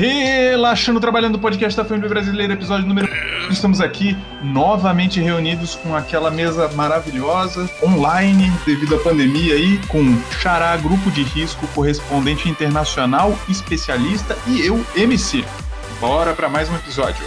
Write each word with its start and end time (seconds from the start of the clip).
Relaxando, 0.00 0.98
trabalhando 0.98 1.34
no 1.34 1.38
podcast 1.38 1.76
da 1.76 1.84
Família 1.84 2.08
Brasileira, 2.08 2.54
episódio 2.54 2.88
número. 2.88 3.06
Estamos 3.50 3.82
aqui 3.82 4.16
novamente 4.42 5.20
reunidos 5.20 5.74
com 5.74 5.94
aquela 5.94 6.30
mesa 6.30 6.68
maravilhosa, 6.72 7.68
online, 7.82 8.50
devido 8.64 8.94
à 8.94 8.98
pandemia 9.00 9.56
aí, 9.56 9.78
com 9.88 10.18
Xará, 10.40 10.74
grupo 10.78 11.10
de 11.10 11.22
risco, 11.22 11.68
correspondente 11.74 12.48
internacional, 12.48 13.38
especialista 13.46 14.38
e 14.46 14.66
eu, 14.66 14.82
MC. 14.96 15.44
Bora 16.00 16.32
para 16.32 16.48
mais 16.48 16.70
um 16.70 16.76
episódio. 16.76 17.22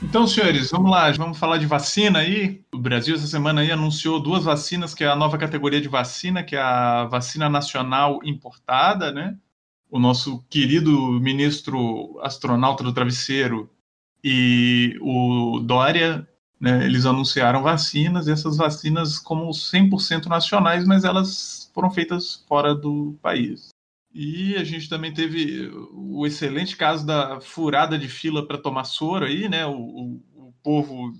Então, 0.00 0.24
senhores, 0.24 0.70
vamos 0.70 0.88
lá, 0.88 1.10
vamos 1.10 1.36
falar 1.36 1.58
de 1.58 1.66
vacina 1.66 2.20
aí. 2.20 2.60
O 2.72 2.78
Brasil 2.78 3.16
essa 3.16 3.26
semana 3.26 3.62
aí 3.62 3.72
anunciou 3.72 4.20
duas 4.20 4.44
vacinas, 4.44 4.94
que 4.94 5.02
é 5.02 5.08
a 5.08 5.16
nova 5.16 5.36
categoria 5.36 5.80
de 5.80 5.88
vacina, 5.88 6.44
que 6.44 6.54
é 6.54 6.60
a 6.60 7.06
vacina 7.06 7.48
nacional 7.48 8.20
importada, 8.22 9.10
né? 9.10 9.34
O 9.92 9.98
nosso 9.98 10.42
querido 10.48 10.90
ministro 11.20 12.18
astronauta 12.22 12.82
do 12.82 12.94
travesseiro 12.94 13.68
e 14.24 14.96
o 15.02 15.60
Dória, 15.60 16.26
né, 16.58 16.86
eles 16.86 17.04
anunciaram 17.04 17.62
vacinas, 17.62 18.26
e 18.26 18.32
essas 18.32 18.56
vacinas 18.56 19.18
como 19.18 19.50
100% 19.50 20.26
nacionais, 20.26 20.86
mas 20.86 21.04
elas 21.04 21.70
foram 21.74 21.90
feitas 21.90 22.42
fora 22.48 22.74
do 22.74 23.18
país. 23.20 23.68
E 24.14 24.56
a 24.56 24.64
gente 24.64 24.88
também 24.88 25.12
teve 25.12 25.70
o 25.92 26.26
excelente 26.26 26.74
caso 26.74 27.04
da 27.04 27.38
furada 27.42 27.98
de 27.98 28.08
fila 28.08 28.46
para 28.46 28.56
tomar 28.56 28.84
soro 28.84 29.26
aí, 29.26 29.46
né? 29.46 29.66
O, 29.66 29.76
o, 29.76 30.22
o 30.34 30.54
povo, 30.62 31.12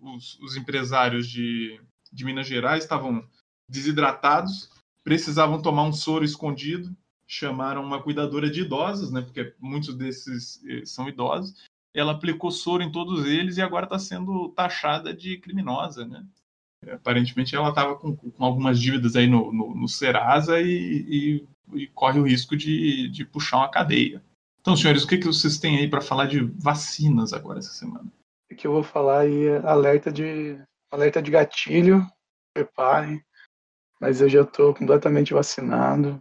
os, 0.00 0.38
os 0.38 0.56
empresários 0.56 1.28
de, 1.28 1.80
de 2.12 2.24
Minas 2.24 2.46
Gerais 2.46 2.84
estavam 2.84 3.24
desidratados, 3.68 4.70
precisavam 5.02 5.60
tomar 5.60 5.82
um 5.82 5.92
soro 5.92 6.24
escondido 6.24 6.94
chamaram 7.30 7.84
uma 7.84 8.02
cuidadora 8.02 8.50
de 8.50 8.62
idosos, 8.62 9.12
né, 9.12 9.22
porque 9.22 9.54
muitos 9.60 9.94
desses 9.94 10.60
eh, 10.66 10.84
são 10.84 11.08
idosos. 11.08 11.54
Ela 11.94 12.10
aplicou 12.10 12.50
soro 12.50 12.82
em 12.82 12.90
todos 12.90 13.24
eles 13.24 13.56
e 13.56 13.62
agora 13.62 13.84
está 13.84 14.00
sendo 14.00 14.48
taxada 14.48 15.14
de 15.14 15.38
criminosa, 15.38 16.04
né? 16.04 16.26
Aparentemente 16.90 17.54
ela 17.54 17.68
estava 17.68 17.94
com, 17.96 18.16
com, 18.16 18.44
algumas 18.44 18.80
dívidas 18.80 19.14
aí 19.14 19.28
no, 19.28 19.52
no, 19.52 19.74
no 19.74 19.88
Serasa 19.88 20.60
e, 20.60 21.44
e, 21.72 21.78
e, 21.82 21.86
corre 21.88 22.18
o 22.18 22.26
risco 22.26 22.56
de, 22.56 23.08
de 23.10 23.24
puxar 23.24 23.58
uma 23.58 23.70
cadeia. 23.70 24.22
Então, 24.60 24.76
senhores, 24.76 25.04
o 25.04 25.06
que, 25.06 25.18
que 25.18 25.26
vocês 25.26 25.58
têm 25.58 25.78
aí 25.78 25.88
para 25.88 26.00
falar 26.00 26.26
de 26.26 26.40
vacinas 26.40 27.32
agora 27.32 27.58
essa 27.58 27.72
semana? 27.72 28.10
O 28.50 28.56
que 28.56 28.66
eu 28.66 28.72
vou 28.72 28.82
falar 28.82 29.20
aí 29.20 29.46
é 29.46 29.58
alerta 29.58 30.10
de, 30.10 30.58
alerta 30.90 31.22
de 31.22 31.30
gatilho, 31.30 32.04
preparem, 32.54 33.22
mas 34.00 34.20
eu 34.20 34.28
já 34.28 34.42
estou 34.42 34.74
completamente 34.74 35.34
vacinado. 35.34 36.20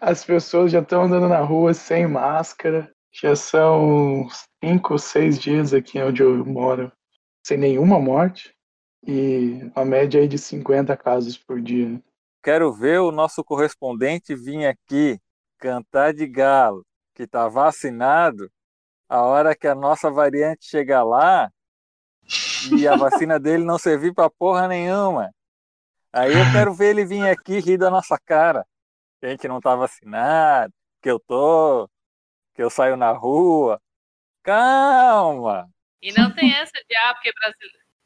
As 0.00 0.24
pessoas 0.24 0.70
já 0.70 0.78
estão 0.80 1.02
andando 1.02 1.28
na 1.28 1.40
rua 1.40 1.74
sem 1.74 2.06
máscara. 2.06 2.90
Já 3.12 3.34
são 3.34 4.28
cinco 4.62 4.92
ou 4.92 4.98
seis 4.98 5.38
dias 5.38 5.74
aqui 5.74 6.00
onde 6.00 6.22
eu 6.22 6.44
moro 6.44 6.92
sem 7.44 7.58
nenhuma 7.58 7.98
morte. 7.98 8.54
E 9.06 9.70
uma 9.74 9.84
média 9.84 10.20
aí 10.20 10.28
de 10.28 10.38
50 10.38 10.96
casos 10.96 11.36
por 11.36 11.60
dia. 11.60 12.00
Quero 12.42 12.72
ver 12.72 13.00
o 13.00 13.10
nosso 13.10 13.42
correspondente 13.42 14.34
vir 14.34 14.66
aqui 14.66 15.18
cantar 15.58 16.12
de 16.12 16.26
galo, 16.26 16.84
que 17.14 17.24
está 17.24 17.48
vacinado. 17.48 18.50
A 19.08 19.22
hora 19.22 19.56
que 19.56 19.66
a 19.66 19.74
nossa 19.74 20.10
variante 20.10 20.66
chegar 20.66 21.02
lá 21.02 21.50
e 22.76 22.86
a 22.86 22.96
vacina 22.96 23.38
dele 23.40 23.64
não 23.64 23.78
servir 23.78 24.14
para 24.14 24.30
porra 24.30 24.68
nenhuma. 24.68 25.30
Aí 26.12 26.32
eu 26.32 26.52
quero 26.52 26.72
ver 26.72 26.90
ele 26.90 27.04
vir 27.04 27.28
aqui 27.28 27.58
rir 27.58 27.78
da 27.78 27.90
nossa 27.90 28.18
cara 28.18 28.60
a 28.60 28.64
gente 29.26 29.48
não 29.48 29.60
tá 29.60 29.74
vacinado, 29.74 30.72
que 31.02 31.10
eu 31.10 31.18
tô, 31.18 31.88
que 32.54 32.62
eu 32.62 32.70
saio 32.70 32.96
na 32.96 33.10
rua. 33.10 33.80
Calma! 34.42 35.68
E 36.00 36.12
não 36.12 36.32
tem 36.32 36.54
essa 36.54 36.72
de, 36.72 36.96
ah, 36.96 37.14
porque 37.14 37.32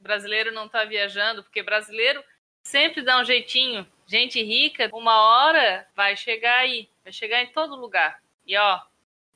brasileiro 0.01 0.53
não 0.53 0.69
tá 0.69 0.85
viajando, 0.85 1.43
porque 1.43 1.63
brasileiro 1.63 2.23
sempre 2.67 3.03
dá 3.03 3.21
um 3.21 3.25
jeitinho. 3.25 3.87
Gente 4.07 4.43
rica, 4.43 4.89
uma 4.93 5.21
hora 5.23 5.87
vai 5.95 6.17
chegar 6.17 6.61
aí, 6.61 6.89
vai 7.05 7.13
chegar 7.13 7.43
em 7.43 7.53
todo 7.53 7.77
lugar. 7.77 8.21
E 8.47 8.57
ó, 8.57 8.81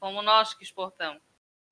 como 0.01 0.23
nós 0.23 0.55
que 0.55 0.65
exportamos. 0.65 1.21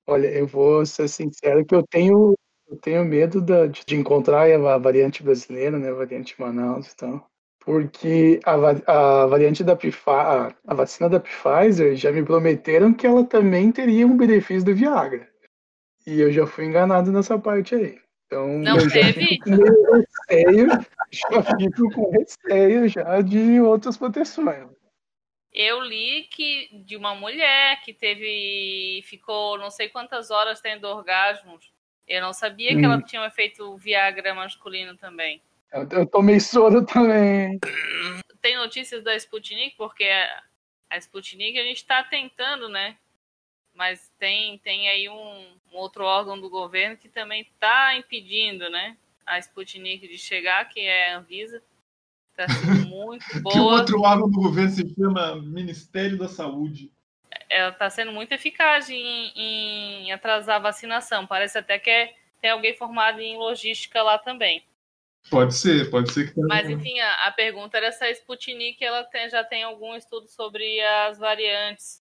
Olha, 0.07 0.27
eu 0.27 0.45
vou 0.45 0.85
ser 0.85 1.07
sincero 1.07 1.65
que 1.65 1.73
eu 1.73 1.83
tenho, 1.87 2.35
eu 2.67 2.77
tenho 2.77 3.03
medo 3.03 3.41
da, 3.41 3.65
de 3.65 3.95
encontrar 3.95 4.47
a 4.51 4.77
variante 4.77 5.23
brasileira, 5.23 5.79
né, 5.79 5.89
a 5.89 5.95
variante 5.95 6.39
Manaus 6.39 6.91
e 6.91 6.95
tal 6.95 7.29
porque 7.65 8.39
a, 8.45 8.53
a 9.23 9.25
variante 9.25 9.63
da 9.63 9.75
Pfizer, 9.75 10.55
a 10.67 10.73
vacina 10.75 11.09
da 11.09 11.19
Pfizer 11.19 11.95
já 11.95 12.11
me 12.11 12.23
prometeram 12.23 12.93
que 12.93 13.07
ela 13.07 13.23
também 13.25 13.71
teria 13.71 14.05
um 14.05 14.15
benefício 14.15 14.63
do 14.63 14.75
Viagra. 14.75 15.27
E 16.05 16.21
eu 16.21 16.31
já 16.31 16.45
fui 16.45 16.65
enganado 16.65 17.11
nessa 17.11 17.39
parte 17.39 17.73
aí. 17.73 17.99
Então, 18.27 18.59
não 18.59 18.77
eu 18.77 18.91
teve? 18.91 19.11
Já 19.11 19.23
fico 19.23 19.49
com 19.49 19.93
receio, 19.93 20.67
já 21.11 21.43
fico 21.57 21.91
com 21.93 22.11
receio 22.11 22.87
já 22.87 23.21
de 23.21 23.59
outras 23.59 23.97
proteções. 23.97 24.69
Eu 25.51 25.81
li 25.81 26.27
que 26.31 26.69
de 26.85 26.95
uma 26.95 27.15
mulher 27.15 27.81
que 27.83 27.93
teve 27.93 29.01
ficou 29.05 29.57
não 29.57 29.71
sei 29.71 29.89
quantas 29.89 30.29
horas 30.29 30.61
tendo 30.61 30.85
orgasmos. 30.85 31.73
Eu 32.07 32.21
não 32.21 32.33
sabia 32.33 32.73
hum. 32.73 32.79
que 32.79 32.85
ela 32.85 33.01
tinha 33.01 33.21
um 33.21 33.25
efeito 33.25 33.75
Viagra 33.77 34.35
masculino 34.35 34.95
também. 34.97 35.41
Eu, 35.75 35.87
eu 35.91 36.05
tomei 36.05 36.39
soro 36.39 36.85
também. 36.85 37.59
Tem 38.41 38.55
notícias 38.55 39.03
da 39.03 39.13
Sputnik, 39.17 39.75
porque 39.75 40.05
a 40.89 40.97
Sputnik 40.97 41.59
a 41.59 41.63
gente 41.63 41.77
está 41.77 42.01
tentando, 42.01 42.69
né? 42.69 42.95
Mas 43.73 44.09
tem, 44.17 44.57
tem 44.59 44.87
aí 44.87 45.09
um, 45.09 45.57
um 45.73 45.75
outro 45.75 46.05
órgão 46.05 46.39
do 46.39 46.49
governo 46.49 46.95
que 46.95 47.09
também 47.09 47.41
está 47.41 47.93
impedindo, 47.97 48.69
né? 48.69 48.95
A 49.25 49.37
Sputnik 49.37 50.07
de 50.07 50.17
chegar, 50.17 50.69
que 50.69 50.79
é 50.79 51.11
a 51.11 51.17
Anvisa. 51.17 51.61
Está 52.31 52.47
sendo 52.47 52.87
muito 52.87 53.41
boa. 53.41 53.53
que 53.53 53.59
outro 53.59 54.01
órgão 54.01 54.31
do 54.31 54.39
governo 54.39 54.71
se 54.71 54.95
chama 54.95 55.35
Ministério 55.41 56.17
da 56.17 56.29
Saúde. 56.29 56.89
Ela 57.49 57.69
está 57.69 57.89
sendo 57.89 58.13
muito 58.13 58.31
eficaz 58.31 58.89
em, 58.89 59.33
em, 59.35 60.11
atrasar 60.13 60.55
a 60.55 60.59
vacinação. 60.59 61.27
Parece 61.27 61.57
até 61.57 61.77
que 61.77 61.89
é, 61.89 62.15
tem 62.39 62.49
alguém 62.49 62.73
formado 62.73 63.19
em 63.19 63.35
logística 63.37 64.01
lá 64.01 64.17
também. 64.17 64.63
Pode 65.29 65.55
ser, 65.55 65.89
pode 65.89 66.13
ser 66.13 66.33
que. 66.33 66.39
Mas 66.41 66.69
enfim, 66.69 66.99
a, 66.99 67.27
a, 67.27 67.31
pergunta 67.31 67.77
era 67.77 67.91
se 67.91 68.03
a 68.03 68.11
Sputnik 68.11 68.83
ela 68.83 69.03
tem, 69.03 69.29
já 69.29 69.43
tem 69.43 69.63
algum 69.63 69.95
estudo 69.95 70.27
sobre 70.27 70.79
as 70.81 71.17
variantes. 71.17 72.03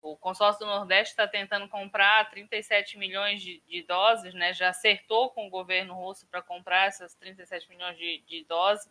O 0.00 0.16
consórcio 0.16 0.64
do 0.64 0.70
Nordeste 0.70 1.12
está 1.12 1.26
tentando 1.26 1.68
comprar 1.68 2.30
37 2.30 2.98
milhões 2.98 3.42
de, 3.42 3.62
de, 3.66 3.82
doses, 3.82 4.34
né? 4.34 4.52
Já 4.52 4.70
acertou 4.70 5.30
com 5.30 5.46
o 5.46 5.50
governo 5.50 5.94
russo 5.94 6.26
para 6.28 6.42
comprar 6.42 6.86
essas 6.86 7.14
37 7.14 7.68
milhões 7.68 7.96
de, 7.96 8.22
de 8.26 8.44
doses, 8.44 8.90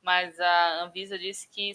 mas 0.00 0.38
a 0.40 0.82
Anvisa 0.82 1.18
disse 1.18 1.48
que 1.48 1.72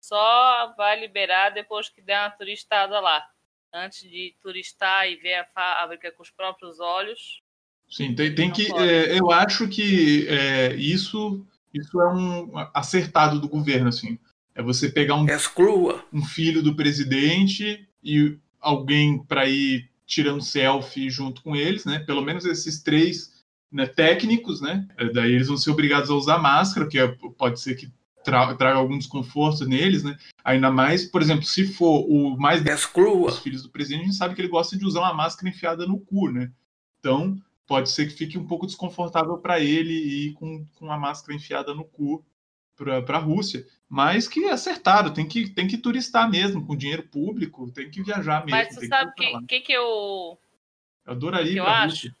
só 0.00 0.72
vai 0.76 0.98
liberar 0.98 1.50
depois 1.50 1.88
que 1.88 2.00
der 2.00 2.20
uma 2.20 2.30
turistada 2.30 2.98
lá. 3.00 3.28
Antes 3.72 4.08
de 4.08 4.36
turistar 4.40 5.08
e 5.08 5.16
ver 5.16 5.34
a 5.34 5.44
fábrica 5.46 6.10
com 6.10 6.22
os 6.22 6.30
próprios 6.30 6.80
olhos, 6.80 7.42
Sim, 7.90 8.14
tem, 8.14 8.34
tem 8.34 8.50
que. 8.50 8.72
É, 8.74 9.18
eu 9.18 9.32
acho 9.32 9.66
que 9.66 10.26
é, 10.28 10.74
isso, 10.76 11.44
isso 11.74 12.00
é 12.00 12.14
um 12.14 12.52
acertado 12.72 13.40
do 13.40 13.48
governo, 13.48 13.88
assim. 13.88 14.18
É 14.54 14.62
você 14.62 14.88
pegar 14.88 15.16
um, 15.16 15.26
um 16.12 16.24
filho 16.24 16.62
do 16.62 16.76
presidente 16.76 17.86
e 18.02 18.38
alguém 18.60 19.18
para 19.24 19.48
ir 19.48 19.90
tirando 20.06 20.42
selfie 20.42 21.10
junto 21.10 21.42
com 21.42 21.56
eles, 21.56 21.84
né? 21.84 21.98
Pelo 22.00 22.22
menos 22.22 22.44
esses 22.44 22.82
três 22.82 23.42
né, 23.70 23.86
técnicos, 23.86 24.60
né? 24.60 24.86
É, 24.96 25.12
daí 25.12 25.32
eles 25.32 25.48
vão 25.48 25.56
ser 25.56 25.70
obrigados 25.70 26.10
a 26.10 26.14
usar 26.14 26.38
máscara, 26.38 26.86
que 26.86 26.98
é, 26.98 27.08
pode 27.36 27.60
ser 27.60 27.74
que 27.74 27.90
tra 28.22 28.54
traga 28.54 28.78
algum 28.78 28.98
desconforto 28.98 29.64
neles, 29.64 30.02
né? 30.02 30.16
Ainda 30.44 30.70
mais, 30.70 31.04
por 31.04 31.22
exemplo, 31.22 31.44
se 31.44 31.66
for 31.72 32.04
o 32.08 32.36
mais 32.36 32.62
dos 32.62 33.38
filhos 33.38 33.62
do 33.62 33.70
presidente, 33.70 34.02
a 34.02 34.04
gente 34.06 34.16
sabe 34.16 34.34
que 34.34 34.40
ele 34.40 34.48
gosta 34.48 34.76
de 34.76 34.84
usar 34.84 35.00
uma 35.00 35.14
máscara 35.14 35.48
enfiada 35.48 35.86
no 35.86 35.98
cu, 35.98 36.30
né? 36.30 36.50
Então, 36.98 37.40
pode 37.70 37.88
ser 37.88 38.06
que 38.06 38.14
fique 38.14 38.36
um 38.36 38.48
pouco 38.48 38.66
desconfortável 38.66 39.38
para 39.38 39.60
ele 39.60 39.92
ir 39.92 40.32
com, 40.32 40.66
com 40.74 40.90
a 40.90 40.98
máscara 40.98 41.36
enfiada 41.36 41.72
no 41.72 41.84
cu 41.84 42.26
para 42.76 43.16
a 43.16 43.20
Rússia. 43.20 43.64
Mas 43.88 44.26
que 44.26 44.44
é 44.44 44.50
acertado, 44.50 45.14
tem 45.14 45.28
que, 45.28 45.48
tem 45.50 45.68
que 45.68 45.78
turistar 45.78 46.28
mesmo, 46.28 46.66
com 46.66 46.76
dinheiro 46.76 47.04
público, 47.04 47.70
tem 47.70 47.88
que 47.88 48.02
viajar 48.02 48.44
mesmo. 48.44 48.58
Mas 48.58 48.74
você 48.74 48.88
sabe 48.88 49.12
o 49.12 49.14
que, 49.14 49.46
que, 49.46 49.60
que, 49.60 49.72
eu. 49.72 50.36
Eu 51.06 51.12
adoraria 51.12 51.52
que 51.52 51.58
eu 51.60 51.66
acho? 51.66 52.12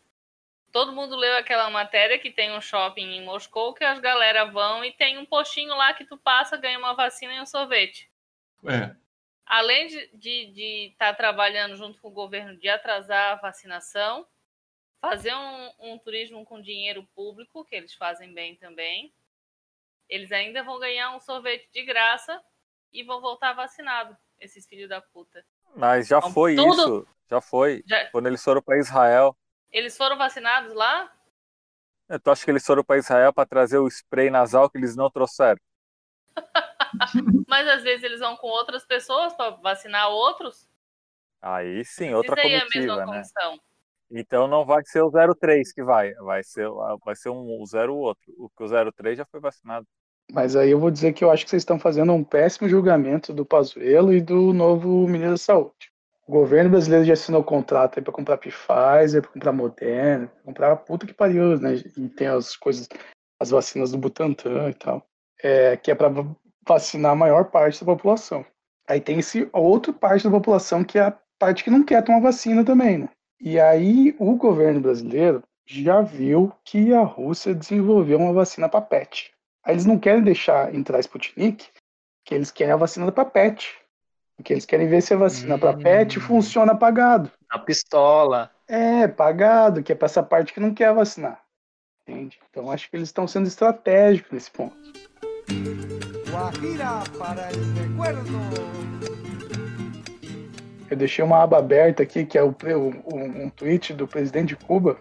Todo 0.70 0.92
mundo 0.92 1.16
leu 1.16 1.36
aquela 1.36 1.68
matéria 1.68 2.16
que 2.16 2.30
tem 2.30 2.56
um 2.56 2.60
shopping 2.60 3.16
em 3.16 3.24
Moscou 3.24 3.74
que 3.74 3.82
as 3.82 3.98
galera 3.98 4.44
vão 4.44 4.84
e 4.84 4.92
tem 4.92 5.18
um 5.18 5.26
postinho 5.26 5.74
lá 5.74 5.92
que 5.94 6.04
tu 6.04 6.16
passa, 6.16 6.56
ganha 6.56 6.78
uma 6.78 6.94
vacina 6.94 7.34
e 7.34 7.40
um 7.40 7.46
sorvete. 7.46 8.08
É. 8.68 8.94
Além 9.44 9.88
de 9.88 9.96
estar 9.96 10.16
de, 10.16 10.52
de 10.52 10.94
tá 10.96 11.12
trabalhando 11.12 11.74
junto 11.74 12.00
com 12.00 12.06
o 12.06 12.12
governo 12.12 12.56
de 12.56 12.68
atrasar 12.68 13.32
a 13.32 13.40
vacinação, 13.40 14.24
fazer 15.00 15.34
um, 15.34 15.70
um, 15.80 15.98
turismo 15.98 16.44
com 16.44 16.60
dinheiro 16.60 17.06
público, 17.14 17.64
que 17.64 17.74
eles 17.74 17.94
fazem 17.94 18.32
bem 18.34 18.56
também. 18.56 19.12
Eles 20.08 20.30
ainda 20.32 20.62
vão 20.62 20.78
ganhar 20.78 21.14
um 21.16 21.20
sorvete 21.20 21.68
de 21.72 21.84
graça 21.84 22.42
e 22.92 23.02
vão 23.02 23.20
voltar 23.20 23.52
vacinado, 23.52 24.16
esses 24.38 24.66
filhos 24.66 24.88
da 24.88 25.00
puta. 25.00 25.44
Mas 25.74 26.08
já 26.08 26.18
Então, 26.18 26.32
foi 26.32 26.56
tudo- 26.56 26.72
isso. 26.74 27.08
Já 27.30 27.40
foi. 27.40 27.82
Já- 27.86 28.10
Quando 28.10 28.26
eles 28.26 28.42
foram 28.42 28.60
para 28.60 28.78
Israel. 28.78 29.36
Eles 29.70 29.96
foram 29.96 30.18
vacinados 30.18 30.72
lá? 30.74 31.12
Tu 32.24 32.28
acha 32.30 32.44
que 32.44 32.50
eles 32.50 32.66
foram 32.66 32.82
para 32.82 32.98
Israel 32.98 33.32
para 33.32 33.46
trazer 33.48 33.78
o 33.78 33.86
spray 33.86 34.30
nasal 34.30 34.68
que 34.68 34.76
eles 34.76 34.96
não 34.96 35.08
trouxeram? 35.08 35.60
Mas 37.46 37.68
às 37.68 37.84
vezes 37.84 38.02
eles 38.02 38.18
vão 38.18 38.36
com 38.36 38.48
outras 38.48 38.84
pessoas 38.84 39.32
para 39.32 39.50
vacinar 39.50 40.08
outros? 40.08 40.68
Aí 41.40 41.84
sim, 41.84 42.12
outra 42.12 42.34
Isso 42.36 42.46
aí 42.48 42.52
é 42.52 42.56
a 42.56 42.60
comitiva, 42.62 42.80
mesma 42.86 42.96
né? 42.96 43.12
comissão. 43.12 43.60
Então 44.10 44.48
não 44.48 44.64
vai 44.64 44.82
ser 44.84 45.02
o 45.02 45.10
03 45.10 45.72
que 45.72 45.82
vai, 45.82 46.12
vai 46.14 46.42
ser, 46.42 46.68
vai 47.04 47.14
ser 47.14 47.30
um 47.30 47.60
o 47.60 47.66
0 47.66 47.94
o 47.94 47.98
outro. 47.98 48.24
O 48.36 48.48
que 48.50 48.64
o 48.64 48.92
03 48.92 49.18
já 49.18 49.24
foi 49.24 49.40
vacinado. 49.40 49.86
Mas 50.32 50.56
aí 50.56 50.70
eu 50.70 50.78
vou 50.78 50.90
dizer 50.90 51.12
que 51.12 51.24
eu 51.24 51.30
acho 51.30 51.44
que 51.44 51.50
vocês 51.50 51.62
estão 51.62 51.78
fazendo 51.78 52.12
um 52.12 52.24
péssimo 52.24 52.68
julgamento 52.68 53.32
do 53.32 53.44
Pazuello 53.44 54.12
e 54.12 54.20
do 54.20 54.52
novo 54.52 55.06
ministro 55.06 55.32
da 55.32 55.38
Saúde. 55.38 55.90
O 56.26 56.32
governo 56.32 56.70
brasileiro 56.70 57.04
já 57.04 57.14
assinou 57.14 57.42
contrato 57.42 58.00
para 58.00 58.12
comprar 58.12 58.38
Pfizer, 58.38 59.22
para 59.22 59.32
comprar 59.32 59.52
Moderna, 59.52 60.28
pra 60.28 60.44
comprar 60.44 60.72
a 60.72 60.76
puta 60.76 61.06
que 61.06 61.12
pariu, 61.12 61.58
né? 61.58 61.74
E 61.96 62.08
tem 62.08 62.28
as 62.28 62.54
coisas, 62.54 62.88
as 63.40 63.50
vacinas 63.50 63.90
do 63.90 63.98
Butantan 63.98 64.70
e 64.70 64.74
tal, 64.74 65.04
é, 65.42 65.76
que 65.76 65.90
é 65.90 65.94
para 65.94 66.08
vacinar 66.66 67.12
a 67.12 67.16
maior 67.16 67.50
parte 67.50 67.80
da 67.80 67.92
população. 67.92 68.46
Aí 68.88 69.00
tem 69.00 69.18
esse 69.18 69.48
a 69.52 69.58
outra 69.58 69.92
parte 69.92 70.24
da 70.24 70.30
população 70.30 70.84
que 70.84 70.98
é 70.98 71.02
a 71.02 71.18
parte 71.36 71.64
que 71.64 71.70
não 71.70 71.84
quer 71.84 72.04
tomar 72.04 72.20
vacina 72.20 72.64
também, 72.64 72.98
né? 72.98 73.08
E 73.40 73.58
aí 73.58 74.14
o 74.18 74.34
governo 74.36 74.80
brasileiro 74.80 75.42
já 75.64 76.02
viu 76.02 76.52
que 76.64 76.92
a 76.92 77.02
Rússia 77.02 77.54
desenvolveu 77.54 78.18
uma 78.18 78.32
vacina 78.32 78.68
para 78.68 78.82
PET. 78.82 79.32
Aí 79.64 79.74
eles 79.74 79.86
não 79.86 79.98
querem 79.98 80.22
deixar 80.22 80.74
entrar 80.74 80.98
a 80.98 81.00
Sputnik, 81.00 81.68
que 82.24 82.34
eles 82.34 82.50
querem 82.50 82.74
a 82.74 82.76
vacina 82.76 83.10
para 83.10 83.24
PET. 83.24 83.78
Porque 84.36 84.52
eles 84.52 84.66
querem 84.66 84.88
ver 84.88 85.02
se 85.02 85.14
a 85.14 85.16
vacina 85.16 85.58
para 85.58 85.76
Hum. 85.76 85.82
PET 85.82 86.20
funciona 86.20 86.74
pagado. 86.74 87.30
A 87.48 87.58
pistola. 87.58 88.50
É, 88.68 89.08
pagado, 89.08 89.82
que 89.82 89.92
é 89.92 89.94
para 89.94 90.06
essa 90.06 90.22
parte 90.22 90.52
que 90.52 90.60
não 90.60 90.74
quer 90.74 90.92
vacinar. 90.94 91.42
Entende? 92.02 92.38
Então 92.50 92.70
acho 92.70 92.90
que 92.90 92.96
eles 92.96 93.08
estão 93.08 93.26
sendo 93.26 93.46
estratégicos 93.46 94.32
nesse 94.32 94.50
ponto. 94.50 94.76
Guajira 96.30 97.02
para 97.18 97.50
el 97.50 97.74
recuerdo. 97.74 99.09
Eu 100.90 100.96
deixei 100.96 101.24
uma 101.24 101.42
aba 101.42 101.58
aberta 101.58 102.02
aqui, 102.02 102.24
que 102.26 102.36
é 102.36 102.42
o, 102.42 102.48
um, 103.12 103.44
um 103.44 103.50
tweet 103.50 103.94
do 103.94 104.06
presidente 104.08 104.48
de 104.48 104.56
Cuba, 104.56 104.98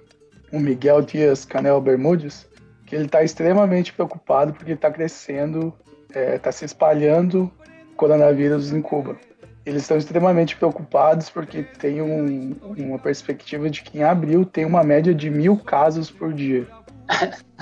o 0.52 0.60
Miguel 0.60 1.02
Dias 1.02 1.46
Canel 1.46 1.82
Bermudes, 1.82 2.48
que 2.86 2.96
ele 2.96 3.06
está 3.06 3.24
extremamente 3.24 3.92
preocupado 3.94 4.54
porque 4.54 4.74
está 4.74 4.92
crescendo, 4.92 5.74
está 6.14 6.52
se 6.52 6.66
espalhando 6.66 7.52
coronavírus 7.96 8.72
em 8.72 8.82
Cuba. 8.82 9.18
Eles 9.66 9.82
estão 9.84 9.98
extremamente 9.98 10.56
preocupados 10.56 11.30
porque 11.30 11.64
tem 11.64 12.02
um- 12.02 12.56
uma 12.78 12.98
perspectiva 12.98 13.70
de 13.70 13.82
que 13.84 14.00
em 14.00 14.04
abril 14.04 14.46
tem 14.46 14.66
uma 14.66 14.84
média 14.84 15.14
de 15.14 15.30
mil 15.30 15.58
casos 15.58 16.10
por 16.10 16.34
dia. 16.34 16.66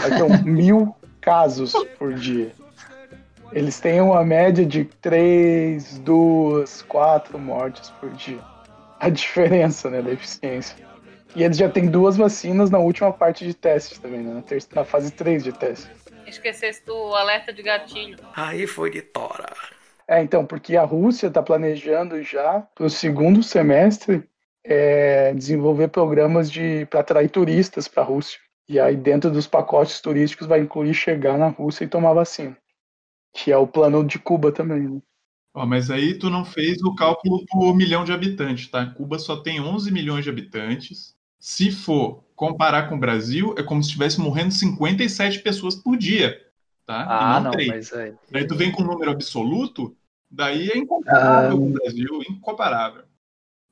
Então, 0.06 0.30
mil 0.46 0.96
casos 1.20 1.74
por 1.98 2.14
dia. 2.14 2.52
Eles 3.52 3.80
têm 3.80 4.02
uma 4.02 4.24
média 4.24 4.66
de 4.66 4.84
três, 4.86 5.98
duas, 6.00 6.82
quatro 6.82 7.40
mortes 7.40 7.90
por 7.92 8.10
dia. 8.12 8.40
A 9.00 9.10
diferença, 9.10 9.90
né, 9.90 10.02
da 10.02 10.12
eficiência. 10.12 10.76
E 11.36 11.44
eles 11.44 11.58
já 11.58 11.70
têm 11.70 11.88
duas 11.88 12.18
vacinas 12.18 12.70
na 12.70 12.80
última 12.80 13.12
parte 13.12 13.46
de 13.46 13.54
testes 13.54 14.00
também, 14.00 14.22
né, 14.22 14.44
na 14.74 14.84
fase 14.84 15.12
3 15.12 15.44
de 15.44 15.52
testes. 15.52 15.90
Esquecesse 16.26 16.86
do 16.86 17.16
alerta 17.16 17.54
de 17.54 17.64
gatilho. 17.64 18.18
Aí 18.36 18.68
foi 18.68 18.90
de 18.90 19.02
tora. 19.02 19.54
É, 20.08 20.22
então, 20.22 20.46
porque 20.46 20.76
a 20.76 20.84
Rússia 20.84 21.28
está 21.28 21.42
planejando 21.42 22.22
já 22.24 22.62
para 22.74 22.86
o 22.86 22.90
segundo 22.90 23.44
semestre 23.44 24.24
é, 24.64 25.34
desenvolver 25.34 25.90
programas 25.90 26.52
de 26.52 26.86
para 26.90 27.00
atrair 27.00 27.30
turistas 27.30 27.88
para 27.88 28.04
a 28.04 28.06
Rússia. 28.06 28.40
E 28.68 28.80
aí, 28.80 28.96
dentro 28.96 29.32
dos 29.32 29.48
pacotes 29.48 30.02
turísticos, 30.02 30.48
vai 30.48 30.60
incluir 30.60 30.94
chegar 30.94 31.38
na 31.38 31.48
Rússia 31.48 31.86
e 31.86 31.88
tomar 31.88 32.14
vacina. 32.14 32.58
Que 33.44 33.52
é 33.52 33.58
o 33.58 33.68
plano 33.68 34.04
de 34.06 34.18
Cuba 34.18 34.52
também. 34.52 34.88
Né? 34.88 35.02
Ó, 35.54 35.66
mas 35.66 35.92
aí 35.92 36.18
tu 36.18 36.30
não 36.30 36.44
fez 36.44 36.82
o 36.82 36.96
cálculo 36.96 37.46
por 37.46 37.76
milhão 37.76 38.04
de 38.04 38.12
habitantes, 38.12 38.68
tá? 38.70 38.86
Cuba 38.86 39.20
só 39.20 39.38
tem 39.38 39.60
11 39.62 39.92
milhões 39.92 40.24
de 40.24 40.30
habitantes. 40.30 41.16
Se 41.40 41.72
for 41.72 42.24
comparar 42.36 42.90
com 42.90 42.96
o 42.96 43.00
Brasil, 43.00 43.54
é 43.58 43.64
como 43.64 43.82
se 43.84 43.90
estivesse 43.90 44.20
morrendo 44.20 44.52
57 44.52 45.40
pessoas 45.40 45.76
por 45.76 45.96
dia, 45.98 46.40
tá? 46.86 47.02
E 47.02 47.06
Ah, 47.10 47.40
não, 47.40 47.52
três. 47.52 47.68
mas 47.70 47.94
aí. 47.94 48.14
Daí 48.32 48.48
tu 48.48 48.56
vem 48.56 48.72
com 48.72 48.82
um 48.84 48.88
número 48.88 49.12
absoluto, 49.12 49.96
daí 50.30 50.70
é 50.72 50.78
incomparável 50.78 51.50
Ah. 51.52 51.60
com 51.60 51.68
o 51.68 51.74
Brasil, 51.74 52.22
incomparável. 52.30 53.04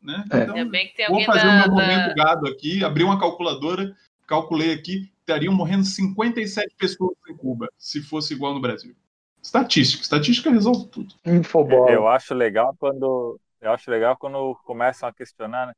Né? 0.02 0.24
É. 0.32 0.38
Então, 0.44 0.56
Ainda 0.56 0.70
bem 0.70 0.88
que 0.90 0.96
tem 0.98 1.08
vou 1.08 1.22
fazer 1.24 1.42
da, 1.48 1.48
o 1.48 1.58
meu 1.58 1.68
da- 1.68 1.72
momento 1.74 2.16
gado 2.16 2.48
aqui, 2.48 2.84
abri 2.84 3.04
uma 3.04 3.20
calculadora, 3.20 3.96
calculei 4.28 4.72
aqui, 4.74 5.12
estariam 5.20 5.54
morrendo 5.54 5.84
57 5.84 6.76
pessoas 6.78 7.16
em 7.28 7.36
Cuba, 7.36 7.68
se 7.78 8.02
fosse 8.02 8.34
igual 8.36 8.54
no 8.54 8.62
Brasil. 8.62 8.96
Estatística, 9.46 10.02
estatística 10.02 10.50
resolve 10.50 10.88
tudo. 10.88 11.14
Infobola. 11.24 11.92
Eu 11.92 12.08
acho 12.08 12.34
legal 12.34 12.76
quando 12.80 13.40
eu 13.62 13.72
acho 13.72 13.92
legal 13.92 14.18
quando 14.18 14.56
começam 14.66 15.08
a 15.08 15.14
questionar, 15.14 15.68
né? 15.68 15.74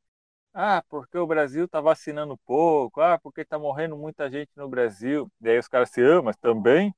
Ah, 0.54 0.82
porque 0.88 1.18
o 1.18 1.26
Brasil 1.26 1.68
tá 1.68 1.78
vacinando 1.78 2.36
pouco? 2.46 3.02
Ah, 3.02 3.18
porque 3.22 3.44
tá 3.44 3.58
morrendo 3.58 3.94
muita 3.96 4.30
gente 4.30 4.50
no 4.56 4.68
Brasil? 4.68 5.30
E 5.42 5.50
aí 5.50 5.58
os 5.58 5.68
caras 5.68 5.90
se 5.90 6.02
ah, 6.02 6.22
mas 6.22 6.36
também 6.36 6.94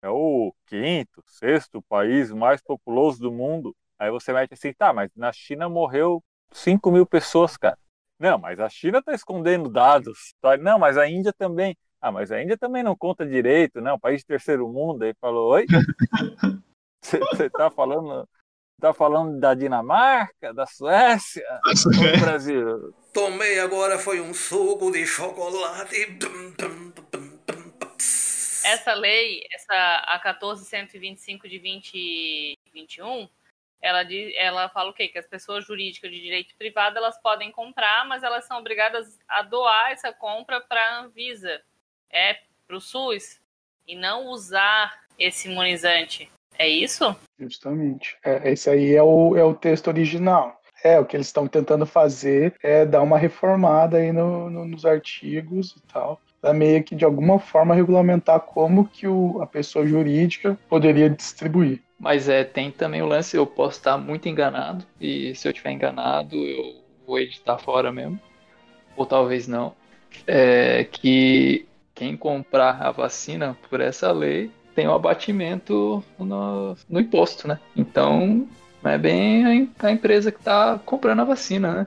é 0.00 0.08
o 0.08 0.54
quinto, 0.66 1.22
sexto 1.26 1.82
país 1.82 2.30
mais 2.30 2.62
populoso 2.62 3.20
do 3.20 3.32
mundo. 3.32 3.74
Aí 3.98 4.10
você 4.10 4.32
mete 4.32 4.54
assim, 4.54 4.72
tá, 4.72 4.92
mas 4.92 5.10
na 5.16 5.32
China 5.32 5.68
morreu 5.68 6.22
5 6.52 6.90
mil 6.92 7.04
pessoas, 7.04 7.56
cara. 7.56 7.76
Não, 8.16 8.38
mas 8.38 8.60
a 8.60 8.68
China 8.68 9.02
tá 9.02 9.12
escondendo 9.12 9.68
dados. 9.68 10.34
Tá? 10.40 10.56
Não, 10.56 10.78
mas 10.78 10.96
a 10.96 11.08
Índia 11.08 11.32
também. 11.32 11.76
Ah, 12.02 12.10
mas 12.10 12.32
a 12.32 12.42
Índia 12.42 12.58
também 12.58 12.82
não 12.82 12.96
conta 12.96 13.24
direito, 13.24 13.80
não, 13.80 13.96
país 13.96 14.22
de 14.22 14.26
terceiro 14.26 14.68
mundo. 14.68 15.04
Aí 15.04 15.14
falou, 15.20 15.52
oi? 15.52 15.66
Você 17.00 17.48
tá 17.48 17.70
falando, 17.70 18.28
tá 18.80 18.92
falando 18.92 19.38
da 19.38 19.54
Dinamarca, 19.54 20.52
da 20.52 20.66
Suécia, 20.66 21.46
do 21.84 22.20
Brasil? 22.20 22.92
Tomei 23.14 23.60
agora 23.60 24.00
foi 24.00 24.20
um 24.20 24.34
suco 24.34 24.90
de 24.90 25.06
chocolate. 25.06 26.18
Essa 28.64 28.94
lei, 28.94 29.44
essa 29.52 30.02
a 30.06 30.18
14125 30.18 31.48
de 31.48 31.60
2021, 31.60 33.28
ela 33.80 34.02
diz, 34.02 34.32
ela 34.36 34.68
fala 34.70 34.90
o 34.90 34.94
quê? 34.94 35.06
Que 35.06 35.18
as 35.18 35.26
pessoas 35.26 35.64
jurídicas 35.64 36.10
de 36.10 36.20
direito 36.20 36.56
privado 36.56 36.98
elas 36.98 37.20
podem 37.22 37.52
comprar, 37.52 38.06
mas 38.06 38.24
elas 38.24 38.44
são 38.44 38.58
obrigadas 38.58 39.20
a 39.28 39.42
doar 39.42 39.92
essa 39.92 40.12
compra 40.12 40.60
para 40.60 40.80
a 40.80 41.00
Anvisa, 41.02 41.62
é 42.12 42.36
para 42.66 42.76
o 42.76 42.80
SUS 42.80 43.40
e 43.86 43.94
não 43.96 44.26
usar 44.28 44.92
esse 45.18 45.48
imunizante. 45.48 46.28
É 46.58 46.68
isso? 46.68 47.14
Justamente. 47.38 48.16
É, 48.24 48.50
esse 48.52 48.68
aí 48.70 48.94
é 48.94 49.02
o, 49.02 49.36
é 49.36 49.44
o 49.44 49.54
texto 49.54 49.88
original. 49.88 50.60
É, 50.84 50.98
o 50.98 51.04
que 51.04 51.16
eles 51.16 51.28
estão 51.28 51.46
tentando 51.46 51.86
fazer 51.86 52.54
é 52.62 52.84
dar 52.84 53.02
uma 53.02 53.16
reformada 53.16 53.98
aí 53.98 54.12
no, 54.12 54.50
no- 54.50 54.64
nos 54.64 54.84
artigos 54.84 55.76
e 55.76 55.80
tal, 55.92 56.20
para 56.40 56.52
meio 56.52 56.82
que 56.82 56.96
de 56.96 57.04
alguma 57.04 57.38
forma 57.38 57.72
regulamentar 57.74 58.40
como 58.40 58.88
que 58.88 59.06
o, 59.06 59.40
a 59.40 59.46
pessoa 59.46 59.86
jurídica 59.86 60.58
poderia 60.68 61.08
distribuir. 61.08 61.80
Mas 62.00 62.28
é, 62.28 62.42
tem 62.42 62.70
também 62.72 63.00
o 63.00 63.06
lance, 63.06 63.36
eu 63.36 63.46
posso 63.46 63.78
estar 63.78 63.96
muito 63.96 64.28
enganado, 64.28 64.84
e 65.00 65.32
se 65.36 65.46
eu 65.46 65.52
estiver 65.52 65.70
enganado, 65.70 66.34
eu 66.34 66.82
vou 67.06 67.18
editar 67.20 67.58
fora 67.58 67.92
mesmo, 67.92 68.18
ou 68.96 69.06
talvez 69.06 69.46
não, 69.46 69.72
é 70.26 70.82
que 70.82 71.64
quem 72.02 72.16
comprar 72.16 72.82
a 72.82 72.90
vacina 72.90 73.56
por 73.70 73.80
essa 73.80 74.10
lei 74.10 74.50
tem 74.74 74.88
um 74.88 74.94
abatimento 74.94 76.02
no, 76.18 76.76
no 76.88 76.98
imposto, 76.98 77.46
né? 77.46 77.60
Então, 77.76 78.48
não 78.82 78.90
é 78.90 78.98
bem 78.98 79.70
a, 79.80 79.86
a 79.86 79.92
empresa 79.92 80.32
que 80.32 80.40
está 80.40 80.80
comprando 80.84 81.20
a 81.20 81.24
vacina, 81.24 81.72
né? 81.72 81.86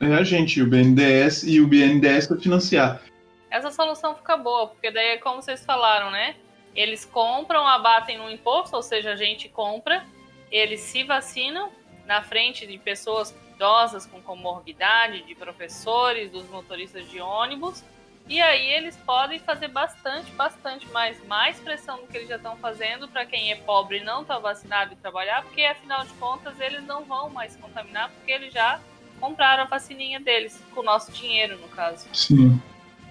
É 0.00 0.14
a 0.14 0.24
gente, 0.24 0.62
o 0.62 0.66
BNDES 0.66 1.42
e 1.42 1.60
o 1.60 1.66
BNDES 1.66 2.26
para 2.26 2.38
financiar. 2.38 3.02
Essa 3.50 3.70
solução 3.70 4.14
fica 4.14 4.34
boa, 4.36 4.68
porque 4.68 4.90
daí 4.90 5.08
é 5.08 5.18
como 5.18 5.42
vocês 5.42 5.62
falaram, 5.62 6.10
né? 6.10 6.36
Eles 6.74 7.04
compram, 7.04 7.66
abatem 7.66 8.16
no 8.16 8.30
imposto, 8.30 8.74
ou 8.74 8.82
seja, 8.82 9.12
a 9.12 9.16
gente 9.16 9.50
compra, 9.50 10.04
eles 10.50 10.80
se 10.80 11.04
vacinam 11.04 11.70
na 12.06 12.22
frente 12.22 12.66
de 12.66 12.78
pessoas 12.78 13.36
idosas 13.54 14.06
com 14.06 14.22
comorbidade, 14.22 15.22
de 15.22 15.34
professores, 15.34 16.30
dos 16.30 16.48
motoristas 16.48 17.08
de 17.10 17.20
ônibus, 17.20 17.84
e 18.28 18.40
aí 18.40 18.66
eles 18.72 18.96
podem 18.96 19.38
fazer 19.38 19.68
bastante, 19.68 20.30
bastante 20.32 20.88
mais, 20.90 21.22
mais 21.26 21.58
pressão 21.60 21.98
do 21.98 22.06
que 22.06 22.16
eles 22.16 22.28
já 22.28 22.36
estão 22.36 22.56
fazendo 22.56 23.06
para 23.08 23.26
quem 23.26 23.52
é 23.52 23.56
pobre 23.56 23.98
e 23.98 24.04
não 24.04 24.22
está 24.22 24.38
vacinado 24.38 24.92
e 24.94 24.96
trabalhar, 24.96 25.42
porque 25.42 25.62
afinal 25.62 26.04
de 26.04 26.12
contas 26.14 26.58
eles 26.60 26.84
não 26.86 27.04
vão 27.04 27.28
mais 27.30 27.54
contaminar, 27.56 28.10
porque 28.10 28.32
eles 28.32 28.52
já 28.52 28.80
compraram 29.20 29.62
a 29.64 29.66
vacininha 29.66 30.18
deles, 30.20 30.60
com 30.74 30.80
o 30.80 30.84
nosso 30.84 31.12
dinheiro, 31.12 31.58
no 31.58 31.68
caso. 31.68 32.06
Sim. 32.12 32.60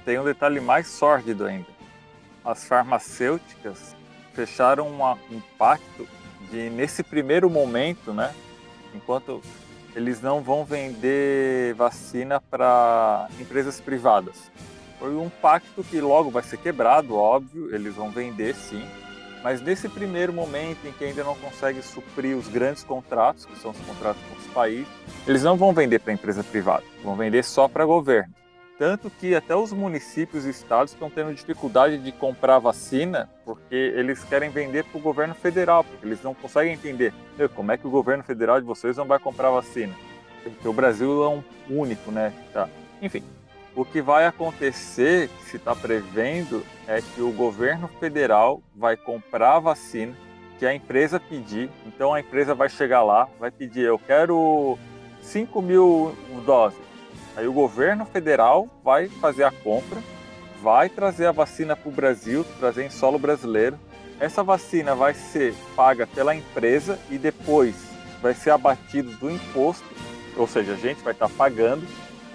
Tem 0.03 0.19
um 0.19 0.23
detalhe 0.23 0.59
mais 0.59 0.87
sórdido 0.87 1.45
ainda. 1.45 1.67
As 2.43 2.67
farmacêuticas 2.67 3.95
fecharam 4.33 4.87
uma- 4.89 5.17
um 5.31 5.39
pacto 5.57 6.07
de, 6.51 6.69
nesse 6.69 7.03
primeiro 7.03 7.49
momento, 7.49 8.13
né? 8.13 8.33
Enquanto 8.93 9.41
eles 9.95 10.21
não 10.21 10.41
vão 10.41 10.65
vender 10.65 11.73
vacina 11.75 12.41
para 12.41 13.29
empresas 13.39 13.79
privadas. 13.79 14.51
Foi 15.03 15.17
um 15.17 15.27
pacto 15.27 15.83
que 15.83 15.99
logo 15.99 16.29
vai 16.29 16.41
ser 16.43 16.55
quebrado, 16.55 17.17
óbvio, 17.17 17.75
eles 17.75 17.93
vão 17.93 18.09
vender 18.09 18.55
sim, 18.55 18.87
mas 19.43 19.59
nesse 19.59 19.89
primeiro 19.89 20.31
momento 20.31 20.87
em 20.87 20.93
que 20.93 21.03
ainda 21.03 21.25
não 21.25 21.35
consegue 21.35 21.81
suprir 21.81 22.37
os 22.37 22.47
grandes 22.47 22.85
contratos, 22.85 23.45
que 23.45 23.57
são 23.57 23.71
os 23.71 23.79
contratos 23.79 24.21
com 24.29 24.39
os 24.39 24.47
países, 24.53 24.87
eles 25.27 25.43
não 25.43 25.57
vão 25.57 25.73
vender 25.73 25.99
para 25.99 26.13
empresa 26.13 26.41
privada, 26.41 26.85
vão 27.03 27.17
vender 27.17 27.43
só 27.43 27.67
para 27.67 27.83
governo. 27.83 28.33
Tanto 28.79 29.09
que 29.09 29.35
até 29.35 29.53
os 29.53 29.73
municípios 29.73 30.45
e 30.45 30.51
estados 30.51 30.93
estão 30.93 31.09
tendo 31.09 31.33
dificuldade 31.33 31.97
de 31.97 32.13
comprar 32.13 32.59
vacina 32.59 33.29
porque 33.43 33.75
eles 33.75 34.23
querem 34.23 34.49
vender 34.49 34.85
para 34.85 34.99
o 34.99 35.01
governo 35.01 35.35
federal, 35.35 35.83
porque 35.83 36.05
eles 36.05 36.23
não 36.23 36.33
conseguem 36.33 36.75
entender 36.75 37.13
como 37.53 37.73
é 37.73 37.77
que 37.77 37.85
o 37.85 37.91
governo 37.91 38.23
federal 38.23 38.57
de 38.57 38.65
vocês 38.65 38.95
não 38.95 39.05
vai 39.05 39.19
comprar 39.19 39.49
vacina. 39.49 39.93
Porque 40.45 40.65
o 40.65 40.71
Brasil 40.71 41.25
é 41.25 41.27
um 41.27 41.43
único, 41.69 42.09
né? 42.09 42.31
Tá. 42.53 42.69
Enfim, 43.01 43.21
o 43.75 43.83
que 43.83 44.01
vai 44.01 44.25
acontecer, 44.25 45.29
que 45.29 45.45
se 45.49 45.57
está 45.57 45.75
prevendo, 45.75 46.63
é 46.87 47.01
que 47.01 47.21
o 47.21 47.31
governo 47.31 47.87
federal 47.99 48.61
vai 48.75 48.95
comprar 48.95 49.55
a 49.55 49.59
vacina 49.59 50.15
que 50.59 50.65
a 50.65 50.73
empresa 50.73 51.19
pedir. 51.19 51.69
Então 51.85 52.13
a 52.13 52.19
empresa 52.19 52.55
vai 52.55 52.69
chegar 52.69 53.03
lá, 53.03 53.27
vai 53.39 53.51
pedir: 53.51 53.81
eu 53.81 53.99
quero 53.99 54.77
5 55.21 55.61
mil 55.61 56.15
doses. 56.45 56.79
Aí 57.35 57.47
o 57.47 57.53
governo 57.53 58.05
federal 58.05 58.69
vai 58.83 59.09
fazer 59.09 59.43
a 59.43 59.51
compra, 59.51 59.99
vai 60.61 60.87
trazer 60.87 61.25
a 61.25 61.31
vacina 61.31 61.75
para 61.75 61.89
o 61.89 61.91
Brasil, 61.91 62.45
trazer 62.59 62.85
em 62.85 62.89
solo 62.89 63.17
brasileiro. 63.17 63.77
Essa 64.19 64.43
vacina 64.43 64.93
vai 64.93 65.13
ser 65.13 65.53
paga 65.75 66.05
pela 66.05 66.35
empresa 66.35 66.99
e 67.09 67.17
depois 67.17 67.75
vai 68.21 68.33
ser 68.33 68.51
abatido 68.51 69.11
do 69.17 69.29
imposto, 69.29 69.83
ou 70.37 70.47
seja, 70.47 70.73
a 70.73 70.77
gente 70.77 71.03
vai 71.03 71.11
estar 71.11 71.27
tá 71.27 71.33
pagando. 71.35 71.85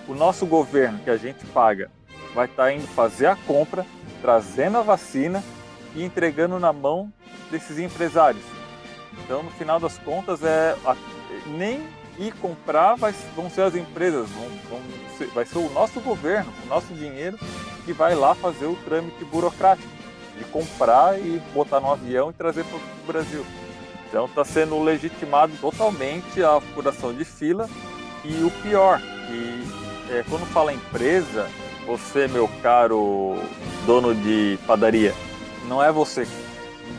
O 0.08 0.14
nosso 0.14 0.46
governo 0.46 0.98
que 1.00 1.10
a 1.10 1.16
gente 1.16 1.44
paga 1.46 1.90
vai 2.34 2.46
estar 2.46 2.64
tá 2.64 2.72
indo 2.72 2.86
fazer 2.88 3.26
a 3.26 3.36
compra, 3.36 3.84
trazendo 4.22 4.78
a 4.78 4.82
vacina 4.82 5.44
e 5.94 6.02
entregando 6.02 6.58
na 6.58 6.72
mão 6.72 7.12
desses 7.50 7.78
empresários. 7.78 8.42
Então, 9.24 9.42
no 9.42 9.50
final 9.50 9.78
das 9.78 9.98
contas, 9.98 10.42
é 10.42 10.74
nem 11.46 11.86
ir 12.18 12.32
comprar 12.34 12.94
vai, 12.96 13.14
vão 13.36 13.48
ser 13.48 13.62
as 13.62 13.74
empresas, 13.74 14.28
vão, 14.30 14.48
vão 14.70 14.80
ser, 15.16 15.26
vai 15.28 15.44
ser 15.44 15.58
o 15.58 15.70
nosso 15.70 16.00
governo, 16.00 16.52
o 16.64 16.68
nosso 16.68 16.92
dinheiro 16.94 17.38
que 17.84 17.92
vai 17.92 18.14
lá 18.14 18.34
fazer 18.34 18.66
o 18.66 18.76
trâmite 18.76 19.24
burocrático 19.24 19.88
de 20.36 20.44
comprar 20.44 21.18
e 21.18 21.40
botar 21.52 21.80
no 21.80 21.92
avião 21.92 22.30
e 22.30 22.32
trazer 22.32 22.64
para 22.64 22.76
o 22.76 23.06
Brasil. 23.06 23.44
Então 24.08 24.24
está 24.24 24.44
sendo 24.44 24.82
legitimado 24.82 25.52
totalmente 25.60 26.42
a 26.42 26.60
furação 26.60 27.12
de 27.12 27.24
fila 27.24 27.68
e 28.24 28.42
o 28.42 28.50
pior, 28.62 29.00
que 29.00 29.77
é, 30.10 30.24
quando 30.28 30.46
fala 30.46 30.72
empresa, 30.72 31.48
você, 31.86 32.28
meu 32.28 32.48
caro 32.62 33.36
dono 33.86 34.14
de 34.14 34.58
padaria, 34.66 35.14
não 35.66 35.82
é 35.82 35.90
você. 35.92 36.26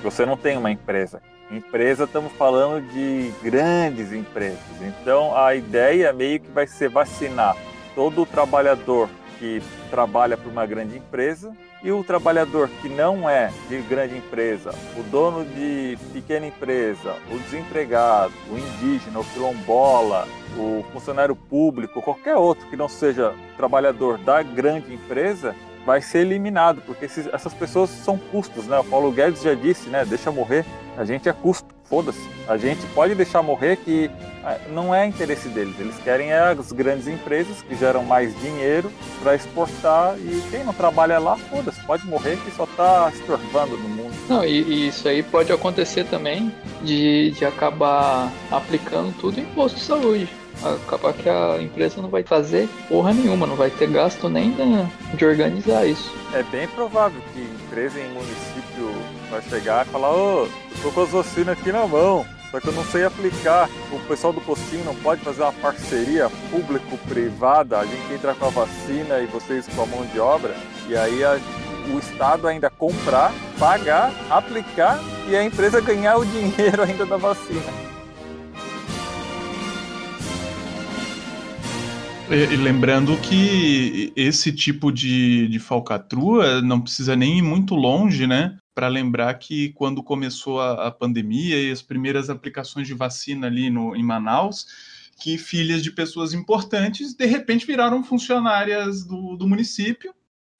Você 0.03 0.25
não 0.25 0.37
tem 0.37 0.57
uma 0.57 0.71
empresa. 0.71 1.21
Empresa, 1.51 2.03
estamos 2.03 2.31
falando 2.33 2.87
de 2.91 3.33
grandes 3.41 4.13
empresas. 4.13 4.59
Então, 4.81 5.35
a 5.35 5.55
ideia 5.55 6.13
meio 6.13 6.39
que 6.39 6.51
vai 6.51 6.67
ser 6.67 6.89
vacinar 6.89 7.55
todo 7.95 8.21
o 8.21 8.25
trabalhador 8.25 9.09
que 9.39 9.61
trabalha 9.89 10.37
para 10.37 10.49
uma 10.49 10.65
grande 10.65 10.97
empresa 10.97 11.51
e 11.81 11.91
o 11.91 12.03
trabalhador 12.03 12.69
que 12.81 12.89
não 12.89 13.29
é 13.29 13.51
de 13.69 13.79
grande 13.81 14.17
empresa, 14.17 14.71
o 14.97 15.03
dono 15.03 15.45
de 15.45 15.97
pequena 16.11 16.47
empresa, 16.47 17.15
o 17.31 17.39
desempregado, 17.39 18.33
o 18.51 18.57
indígena, 18.57 19.19
o 19.19 19.25
quilombola, 19.25 20.27
o 20.57 20.83
funcionário 20.91 21.35
público, 21.35 22.01
qualquer 22.01 22.35
outro 22.35 22.67
que 22.67 22.75
não 22.75 22.89
seja 22.89 23.33
trabalhador 23.55 24.17
da 24.17 24.43
grande 24.43 24.93
empresa, 24.93 25.55
vai 25.85 26.01
ser 26.01 26.19
eliminado, 26.19 26.81
porque 26.85 27.05
esses, 27.05 27.27
essas 27.27 27.53
pessoas 27.53 27.89
são 27.89 28.17
custos, 28.17 28.67
né? 28.67 28.77
O 28.79 28.83
Paulo 28.83 29.11
Guedes 29.11 29.41
já 29.41 29.53
disse, 29.53 29.89
né? 29.89 30.03
Deixa 30.05 30.31
morrer, 30.31 30.65
a 30.97 31.05
gente 31.05 31.29
é 31.29 31.33
custo, 31.33 31.73
foda-se. 31.89 32.29
A 32.47 32.55
gente 32.55 32.85
pode 32.93 33.15
deixar 33.15 33.41
morrer 33.41 33.77
que 33.77 34.09
ah, 34.43 34.57
não 34.69 34.93
é 34.93 35.05
interesse 35.05 35.49
deles, 35.49 35.75
eles 35.79 35.97
querem 35.97 36.31
é 36.31 36.39
as 36.39 36.71
grandes 36.71 37.07
empresas 37.07 37.61
que 37.61 37.75
geram 37.75 38.03
mais 38.03 38.33
dinheiro 38.39 38.91
para 39.21 39.35
exportar 39.35 40.15
e 40.17 40.41
quem 40.49 40.63
não 40.63 40.73
trabalha 40.73 41.19
lá, 41.19 41.35
foda-se, 41.35 41.81
pode 41.81 42.05
morrer 42.07 42.37
que 42.37 42.51
só 42.51 42.63
está 42.63 43.11
estorvando 43.13 43.77
no 43.77 43.89
mundo. 43.89 44.13
Não, 44.29 44.45
e, 44.45 44.61
e, 44.61 44.87
isso 44.87 45.07
aí 45.07 45.21
pode 45.23 45.51
acontecer 45.51 46.05
também 46.05 46.53
de, 46.83 47.31
de 47.31 47.43
acabar 47.43 48.31
aplicando 48.51 49.13
tudo 49.19 49.39
em 49.39 49.43
imposto 49.43 49.77
de 49.77 49.83
saúde 49.83 50.29
acabar 50.63 51.13
que 51.13 51.29
a 51.29 51.61
empresa 51.61 52.01
não 52.01 52.09
vai 52.09 52.23
fazer 52.23 52.67
porra 52.87 53.13
nenhuma, 53.13 53.47
não 53.47 53.55
vai 53.55 53.69
ter 53.69 53.89
gasto 53.89 54.27
nem 54.27 54.53
de 55.13 55.25
organizar 55.25 55.85
isso. 55.85 56.13
É 56.33 56.43
bem 56.43 56.67
provável 56.67 57.21
que 57.33 57.39
empresa 57.39 57.99
em 57.99 58.09
município 58.09 58.93
vai 59.29 59.41
chegar 59.43 59.85
e 59.85 59.89
falar, 59.89 60.11
ô, 60.11 60.43
oh, 60.43 60.68
tô 60.81 60.91
com 60.91 61.03
as 61.03 61.09
vacinas 61.09 61.57
aqui 61.57 61.71
na 61.71 61.85
mão, 61.87 62.25
só 62.51 62.59
que 62.59 62.67
eu 62.67 62.73
não 62.73 62.83
sei 62.85 63.03
aplicar. 63.05 63.69
O 63.91 63.99
pessoal 64.07 64.33
do 64.33 64.41
postinho 64.41 64.85
não 64.85 64.95
pode 64.95 65.21
fazer 65.21 65.41
uma 65.41 65.53
parceria 65.53 66.29
público-privada, 66.49 67.79
a 67.79 67.85
gente 67.85 68.13
entra 68.13 68.33
com 68.33 68.45
a 68.45 68.49
vacina 68.49 69.19
e 69.19 69.27
vocês 69.27 69.67
com 69.67 69.83
a 69.83 69.85
mão 69.85 70.05
de 70.05 70.19
obra, 70.19 70.55
e 70.87 70.95
aí 70.95 71.23
a, 71.23 71.39
o 71.93 71.99
Estado 71.99 72.47
ainda 72.47 72.69
comprar, 72.69 73.33
pagar, 73.57 74.11
aplicar 74.29 74.99
e 75.27 75.35
a 75.35 75.43
empresa 75.43 75.81
ganhar 75.81 76.17
o 76.17 76.25
dinheiro 76.25 76.83
ainda 76.83 77.05
da 77.05 77.17
vacina. 77.17 77.89
E, 82.31 82.55
lembrando 82.57 83.17
que 83.17 84.13
esse 84.15 84.51
tipo 84.51 84.91
de, 84.91 85.47
de 85.47 85.57
falcatrua 85.57 86.61
não 86.61 86.79
precisa 86.79 87.15
nem 87.15 87.39
ir 87.39 87.41
muito 87.41 87.73
longe, 87.73 88.27
né? 88.27 88.55
Para 88.79 88.87
lembrar 88.87 89.33
que 89.33 89.73
quando 89.73 90.01
começou 90.01 90.61
a, 90.61 90.87
a, 90.87 90.89
pandemia 90.89 91.61
e 91.61 91.69
as 91.69 91.81
primeiras 91.81 92.29
aplicações 92.29 92.87
de 92.87 92.93
vacina 92.93 93.45
ali 93.45 93.69
no, 93.69 93.93
em 93.93 94.01
Manaus, 94.01 94.67
que 95.19 95.37
filhas 95.37 95.83
de 95.83 95.91
pessoas 95.91 96.33
importantes 96.33 97.13
de 97.13 97.25
repente 97.25 97.67
viraram 97.67 98.01
funcionárias 98.05 99.03
do, 99.03 99.35
do 99.35 99.45
município, 99.45 100.15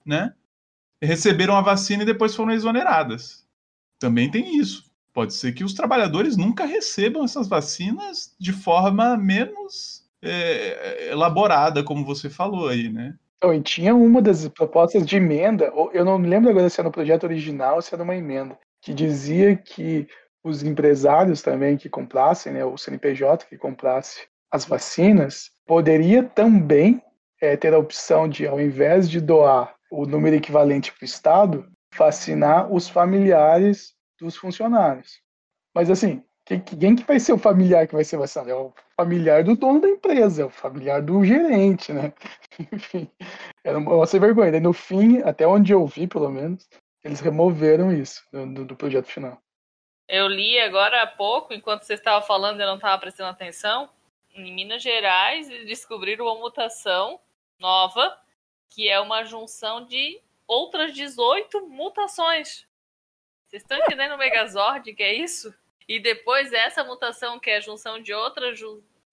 né? 0.05 0.33
Receberam 1.01 1.55
a 1.55 1.61
vacina 1.61 2.03
e 2.03 2.05
depois 2.05 2.35
foram 2.35 2.51
exoneradas. 2.51 3.47
Também 3.97 4.29
tem 4.29 4.57
isso. 4.57 4.91
Pode 5.13 5.33
ser 5.33 5.53
que 5.53 5.63
os 5.63 5.73
trabalhadores 5.73 6.35
nunca 6.35 6.65
recebam 6.65 7.23
essas 7.23 7.47
vacinas 7.47 8.35
de 8.37 8.51
forma 8.51 9.15
menos 9.15 10.03
é, 10.21 11.09
elaborada, 11.09 11.85
como 11.85 12.03
você 12.03 12.29
falou 12.29 12.67
aí, 12.67 12.89
né? 12.89 13.17
Então, 13.39 13.53
e 13.53 13.61
tinha 13.61 13.95
uma 13.95 14.21
das 14.21 14.45
propostas 14.49 15.05
de 15.05 15.15
emenda, 15.15 15.71
eu 15.93 16.03
não 16.03 16.19
me 16.19 16.27
lembro 16.27 16.49
agora 16.49 16.69
se 16.69 16.77
era 16.77 16.89
no 16.89 16.93
projeto 16.93 17.23
original 17.23 17.77
ou 17.77 17.81
se 17.81 17.93
era 17.95 18.03
uma 18.03 18.15
emenda, 18.15 18.59
que 18.81 18.93
dizia 18.93 19.55
que 19.55 20.05
os 20.43 20.61
empresários 20.61 21.41
também 21.41 21.77
que 21.77 21.87
comprassem, 21.87 22.51
né, 22.51 22.65
o 22.65 22.77
CNPJ 22.77 23.45
que 23.45 23.57
comprasse 23.57 24.27
as 24.51 24.65
vacinas, 24.65 25.51
poderia 25.65 26.21
também 26.23 27.01
é, 27.41 27.55
ter 27.55 27.73
a 27.73 27.79
opção 27.79 28.27
de, 28.27 28.45
ao 28.45 28.59
invés 28.59 29.09
de 29.09 29.21
doar 29.21 29.73
o 29.89 30.05
número 30.05 30.35
equivalente 30.35 30.91
para 30.91 31.03
o 31.03 31.05
Estado, 31.05 31.65
vacinar 31.95 32.69
os 32.69 32.89
familiares 32.89 33.93
dos 34.19 34.35
funcionários. 34.35 35.21
Mas 35.73 35.89
assim, 35.89 36.21
quem, 36.49 36.59
quem 36.61 36.95
que 36.95 37.03
vai 37.03 37.19
ser 37.19 37.33
o 37.33 37.37
familiar 37.37 37.87
que 37.87 37.93
vai 37.93 38.03
ser 38.03 38.17
vacinado? 38.17 38.49
É 38.49 38.55
o 38.55 38.73
familiar 38.97 39.43
do 39.43 39.55
dono 39.55 39.79
da 39.79 39.87
empresa, 39.87 40.41
é 40.41 40.45
o 40.45 40.49
familiar 40.49 40.99
do 40.99 41.23
gerente, 41.23 41.93
né? 41.93 42.11
Enfim, 42.73 43.07
era 43.63 43.77
uma 43.77 44.05
sem 44.07 44.19
vergonha. 44.19 44.59
No 44.59 44.73
fim, 44.73 45.21
até 45.21 45.47
onde 45.47 45.71
eu 45.71 45.85
vi, 45.85 46.07
pelo 46.07 46.29
menos, 46.29 46.67
eles 47.03 47.19
removeram 47.19 47.93
isso 47.93 48.23
do, 48.31 48.65
do 48.65 48.75
projeto 48.75 49.05
final. 49.05 49.39
Eu 50.07 50.27
li 50.27 50.59
agora 50.59 51.03
há 51.03 51.07
pouco, 51.07 51.53
enquanto 51.53 51.83
você 51.83 51.93
estava 51.93 52.25
falando, 52.25 52.59
eu 52.59 52.65
não 52.65 52.75
estava 52.77 52.97
prestando 52.97 53.29
atenção. 53.29 53.87
Em 54.33 54.51
Minas 54.51 54.81
Gerais, 54.81 55.47
descobriram 55.67 56.25
uma 56.25 56.39
mutação 56.39 57.19
nova, 57.59 58.17
que 58.69 58.89
é 58.89 58.99
uma 58.99 59.23
junção 59.23 59.85
de 59.85 60.19
outras 60.47 60.95
18 60.95 61.67
mutações. 61.67 62.65
Vocês 63.45 63.61
estão 63.61 63.77
entendendo 63.77 64.15
o 64.15 64.17
Megazord, 64.17 64.91
que 64.95 65.03
é 65.03 65.13
isso? 65.13 65.53
E 65.89 65.99
depois 65.99 66.53
essa 66.53 66.83
mutação, 66.83 67.39
que 67.39 67.49
é 67.49 67.57
a 67.57 67.59
junção 67.59 67.99
de 67.99 68.13
outras, 68.13 68.59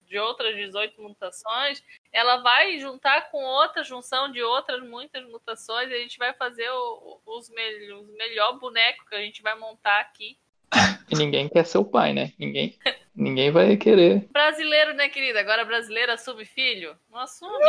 de 0.05 0.19
outras 0.19 0.55
18 0.55 1.01
mutações, 1.01 1.83
ela 2.13 2.37
vai 2.37 2.77
juntar 2.77 3.31
com 3.31 3.43
outra 3.43 3.83
junção 3.83 4.31
de 4.31 4.43
outras 4.43 4.87
muitas 4.87 5.27
mutações 5.27 5.89
e 5.89 5.95
a 5.95 5.97
gente 5.97 6.19
vai 6.19 6.35
fazer 6.35 6.69
o, 6.69 7.19
os, 7.25 7.49
me, 7.49 7.93
os 7.93 8.07
melhor 8.15 8.59
boneco 8.59 9.09
que 9.09 9.15
a 9.15 9.21
gente 9.21 9.41
vai 9.41 9.57
montar 9.57 9.99
aqui. 9.99 10.37
E 11.09 11.15
ninguém 11.15 11.47
quer 11.47 11.65
ser 11.65 11.77
o 11.77 11.85
pai, 11.85 12.11
né? 12.11 12.33
Ninguém, 12.37 12.77
ninguém 13.15 13.49
vai 13.49 13.77
querer. 13.77 14.27
Brasileiro, 14.29 14.93
né, 14.93 15.07
querida? 15.07 15.39
Agora 15.39 15.63
brasileiro 15.63 16.11
assume 16.11 16.43
filho? 16.43 16.97
Não 17.09 17.21
assume. 17.21 17.63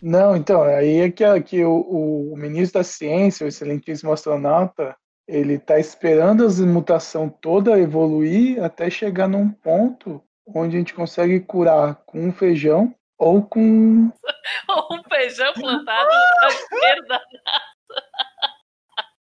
Não, 0.00 0.34
então, 0.34 0.62
aí 0.62 1.00
é 1.00 1.10
que, 1.10 1.40
que 1.42 1.62
o, 1.62 2.32
o 2.32 2.36
ministro 2.38 2.80
da 2.80 2.84
Ciência, 2.84 3.44
o 3.44 3.48
excelentíssimo 3.48 4.10
astronauta, 4.10 4.96
ele 5.28 5.54
está 5.54 5.78
esperando 5.78 6.46
as 6.46 6.58
mutação 6.58 7.28
toda 7.28 7.78
evoluir 7.78 8.64
até 8.64 8.88
chegar 8.88 9.28
num 9.28 9.50
ponto 9.50 10.24
onde 10.46 10.76
a 10.76 10.78
gente 10.78 10.94
consegue 10.94 11.38
curar 11.40 11.96
com 12.06 12.28
um 12.28 12.32
feijão 12.32 12.94
ou 13.18 13.42
com 13.42 14.10
Ou 14.68 14.96
um 14.96 15.02
feijão 15.04 15.52
plantado 15.52 16.10
na 16.40 16.48
esquerda. 16.48 17.20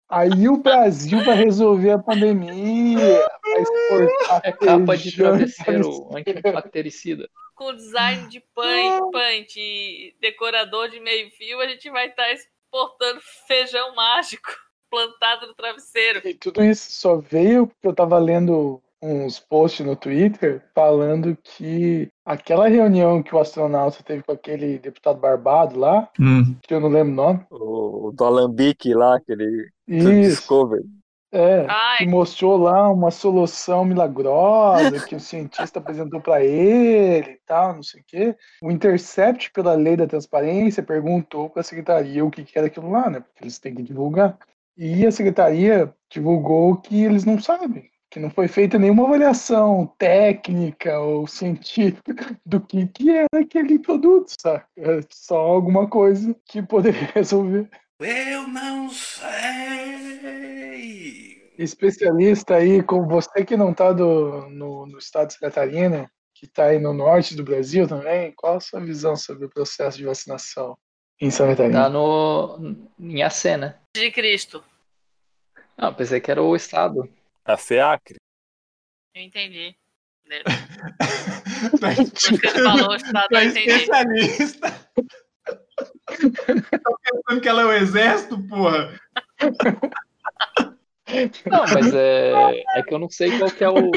aí 0.08 0.48
o 0.48 0.56
Brasil 0.56 1.22
vai 1.24 1.36
resolver 1.36 1.92
a 1.92 1.98
pandemia, 1.98 3.24
vai 3.44 3.62
exportar 3.62 4.40
É 4.42 4.52
capa 4.52 4.96
de 4.96 5.14
travesseiro 5.14 6.08
antibactericida. 6.16 7.28
Com 7.54 7.74
design 7.74 8.28
de 8.28 8.40
paint 8.40 9.56
e 9.56 10.16
decorador 10.20 10.88
de 10.88 10.98
meio 10.98 11.30
fio, 11.30 11.60
a 11.60 11.68
gente 11.68 11.88
vai 11.90 12.08
estar 12.08 12.28
exportando 12.32 13.20
feijão 13.46 13.94
mágico 13.94 14.50
plantado 14.92 15.46
no 15.46 15.54
travesseiro. 15.54 16.20
E 16.28 16.34
tudo 16.34 16.62
isso 16.62 16.92
só 16.92 17.16
veio 17.16 17.66
porque 17.66 17.88
eu 17.88 17.94
tava 17.94 18.18
lendo 18.18 18.80
uns 19.04 19.40
posts 19.40 19.84
no 19.84 19.96
Twitter 19.96 20.62
falando 20.72 21.36
que 21.42 22.08
aquela 22.24 22.68
reunião 22.68 23.20
que 23.20 23.34
o 23.34 23.38
astronauta 23.40 24.00
teve 24.04 24.22
com 24.22 24.30
aquele 24.30 24.78
deputado 24.78 25.18
barbado 25.18 25.76
lá, 25.76 26.08
Hum. 26.20 26.54
que 26.62 26.72
eu 26.72 26.78
não 26.78 26.88
lembro 26.88 27.12
o 27.12 27.16
nome. 27.16 27.40
O, 27.50 28.08
o 28.08 28.12
do 28.12 28.24
Alambique 28.24 28.94
lá, 28.94 29.16
aquele 29.16 29.70
Discovery. 29.88 30.84
é. 31.32 31.66
Ai, 31.68 31.98
Que 31.98 32.06
mostrou 32.06 32.56
lá 32.56 32.88
uma 32.92 33.10
solução 33.10 33.84
milagrosa 33.84 35.04
que 35.04 35.16
o 35.16 35.20
cientista 35.20 35.80
apresentou 35.80 36.20
para 36.20 36.44
ele 36.44 37.30
e 37.32 37.40
tal, 37.44 37.74
não 37.74 37.82
sei 37.82 38.02
o 38.02 38.04
quê. 38.06 38.36
O 38.62 38.70
Intercept, 38.70 39.50
pela 39.50 39.74
lei 39.74 39.96
da 39.96 40.06
transparência, 40.06 40.82
perguntou 40.82 41.50
para 41.50 41.60
a 41.60 41.64
secretaria 41.64 42.24
o 42.24 42.30
que, 42.30 42.44
que 42.44 42.56
era 42.56 42.68
aquilo 42.68 42.90
lá, 42.90 43.10
né? 43.10 43.18
Porque 43.20 43.42
eles 43.44 43.58
têm 43.58 43.74
que 43.74 43.82
divulgar. 43.82 44.38
E 44.76 45.06
a 45.06 45.12
secretaria 45.12 45.94
divulgou 46.10 46.76
que 46.76 47.02
eles 47.02 47.24
não 47.24 47.40
sabem, 47.40 47.90
que 48.10 48.18
não 48.18 48.30
foi 48.30 48.48
feita 48.48 48.78
nenhuma 48.78 49.04
avaliação 49.04 49.86
técnica 49.98 50.98
ou 50.98 51.26
científica 51.26 52.14
do 52.44 52.60
que, 52.60 52.86
que 52.86 53.10
era 53.10 53.28
aquele 53.34 53.78
produto, 53.78 54.32
sabe? 54.40 54.64
É 54.78 55.00
só 55.10 55.38
alguma 55.38 55.88
coisa 55.88 56.34
que 56.46 56.62
poderia 56.62 57.08
resolver. 57.14 57.68
Eu 58.00 58.48
não 58.48 58.88
sei. 58.88 59.22
especialista 61.58 62.56
aí, 62.56 62.82
como 62.82 63.06
você 63.06 63.44
que 63.44 63.56
não 63.56 63.70
está 63.70 63.92
no, 63.94 64.86
no 64.86 64.98
estado 64.98 65.28
de 65.28 65.34
Santa 65.34 65.46
Catarina, 65.46 66.10
que 66.34 66.46
está 66.46 66.64
aí 66.66 66.80
no 66.80 66.92
norte 66.92 67.36
do 67.36 67.44
Brasil 67.44 67.86
também, 67.86 68.32
qual 68.36 68.56
a 68.56 68.60
sua 68.60 68.80
visão 68.80 69.14
sobre 69.14 69.46
o 69.46 69.50
processo 69.50 69.98
de 69.98 70.04
vacinação 70.04 70.76
em 71.22 71.30
Santa 71.30 71.52
Catarina? 71.52 71.84
Tá 71.84 71.88
no, 71.88 72.76
em 72.98 73.22
AC, 73.22 73.56
né? 73.56 73.76
de 73.94 74.10
Cristo. 74.10 74.64
Não, 75.78 75.94
pensei 75.94 76.20
que 76.20 76.30
era 76.30 76.42
o 76.42 76.56
estado. 76.56 77.08
A 77.44 77.56
FEACRE. 77.56 78.16
Eu 79.14 79.22
entendi. 79.22 79.74
Tá 81.80 81.90
Você 81.90 82.38
falou, 82.64 82.96
estado, 82.96 83.28
Tá 83.30 83.44
eu 83.44 83.50
entendi. 83.50 83.70
especialista. 83.70 84.88
Tá 86.06 86.92
pensando 87.02 87.40
que 87.40 87.48
ela 87.48 87.62
é 87.62 87.64
o 87.64 87.72
exército, 87.72 88.42
porra? 88.48 89.00
Não, 91.46 91.64
mas 91.74 91.94
é, 91.94 92.62
é 92.76 92.82
que 92.82 92.94
eu 92.94 92.98
não 92.98 93.08
sei 93.08 93.38
qual 93.38 93.50
que 93.50 93.64
é 93.64 93.68
o, 93.68 93.90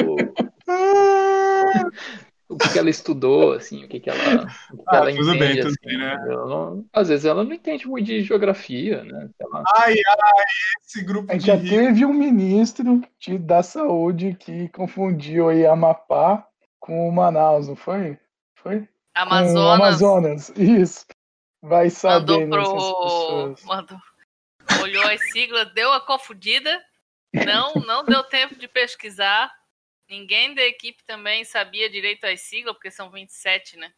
o 2.48 2.56
que, 2.56 2.68
que 2.72 2.78
ela 2.78 2.90
estudou, 2.90 3.52
assim, 3.52 3.84
o 3.84 3.88
que, 3.88 3.98
que 3.98 4.08
ela, 4.08 4.46
o 4.72 4.76
que 4.76 4.84
Ah, 4.88 4.96
ela 4.96 5.10
tudo 5.10 5.34
entende, 5.34 5.38
bem, 5.38 5.56
tudo 5.62 5.68
assim. 5.68 5.86
bem, 5.86 5.98
né? 5.98 6.16
Não- 6.26 6.84
às 6.92 7.08
vezes 7.08 7.24
ela 7.24 7.42
não 7.42 7.52
entende 7.52 7.88
muito 7.88 8.06
de 8.06 8.22
geografia, 8.22 9.02
né? 9.04 9.28
Lá. 9.50 9.64
Ai, 9.76 9.94
ai, 9.94 10.44
esse 10.84 11.02
grupo 11.02 11.30
A 11.30 11.34
gente 11.34 11.42
de 11.42 11.46
já 11.46 11.58
teve 11.58 12.04
um 12.04 12.12
ministro 12.12 13.02
de, 13.18 13.38
da 13.38 13.62
saúde 13.62 14.36
que 14.38 14.68
confundiu 14.68 15.48
aí 15.48 15.66
Amapá 15.66 16.46
com 16.78 17.10
Manaus, 17.10 17.68
não 17.68 17.76
foi? 17.76 18.18
Foi? 18.56 18.80
Com 18.80 18.88
Amazonas 19.14 19.80
Amazonas, 19.80 20.48
isso. 20.56 21.06
Vai 21.62 21.90
saber, 21.90 22.46
mandou 22.46 22.58
né, 22.58 22.62
essas 22.62 23.56
pro. 23.58 23.66
Mandou, 23.66 23.98
olhou 24.82 25.04
as 25.08 25.32
siglas, 25.32 25.72
deu 25.74 25.92
a 25.92 26.00
confundida. 26.00 26.80
Não, 27.44 27.74
não 27.74 28.04
deu 28.04 28.22
tempo 28.24 28.54
de 28.56 28.68
pesquisar. 28.68 29.52
Ninguém 30.08 30.54
da 30.54 30.62
equipe 30.62 31.02
também 31.04 31.44
sabia 31.44 31.90
direito 31.90 32.24
as 32.24 32.40
siglas, 32.40 32.74
porque 32.74 32.90
são 32.90 33.10
27, 33.10 33.76
né? 33.76 33.92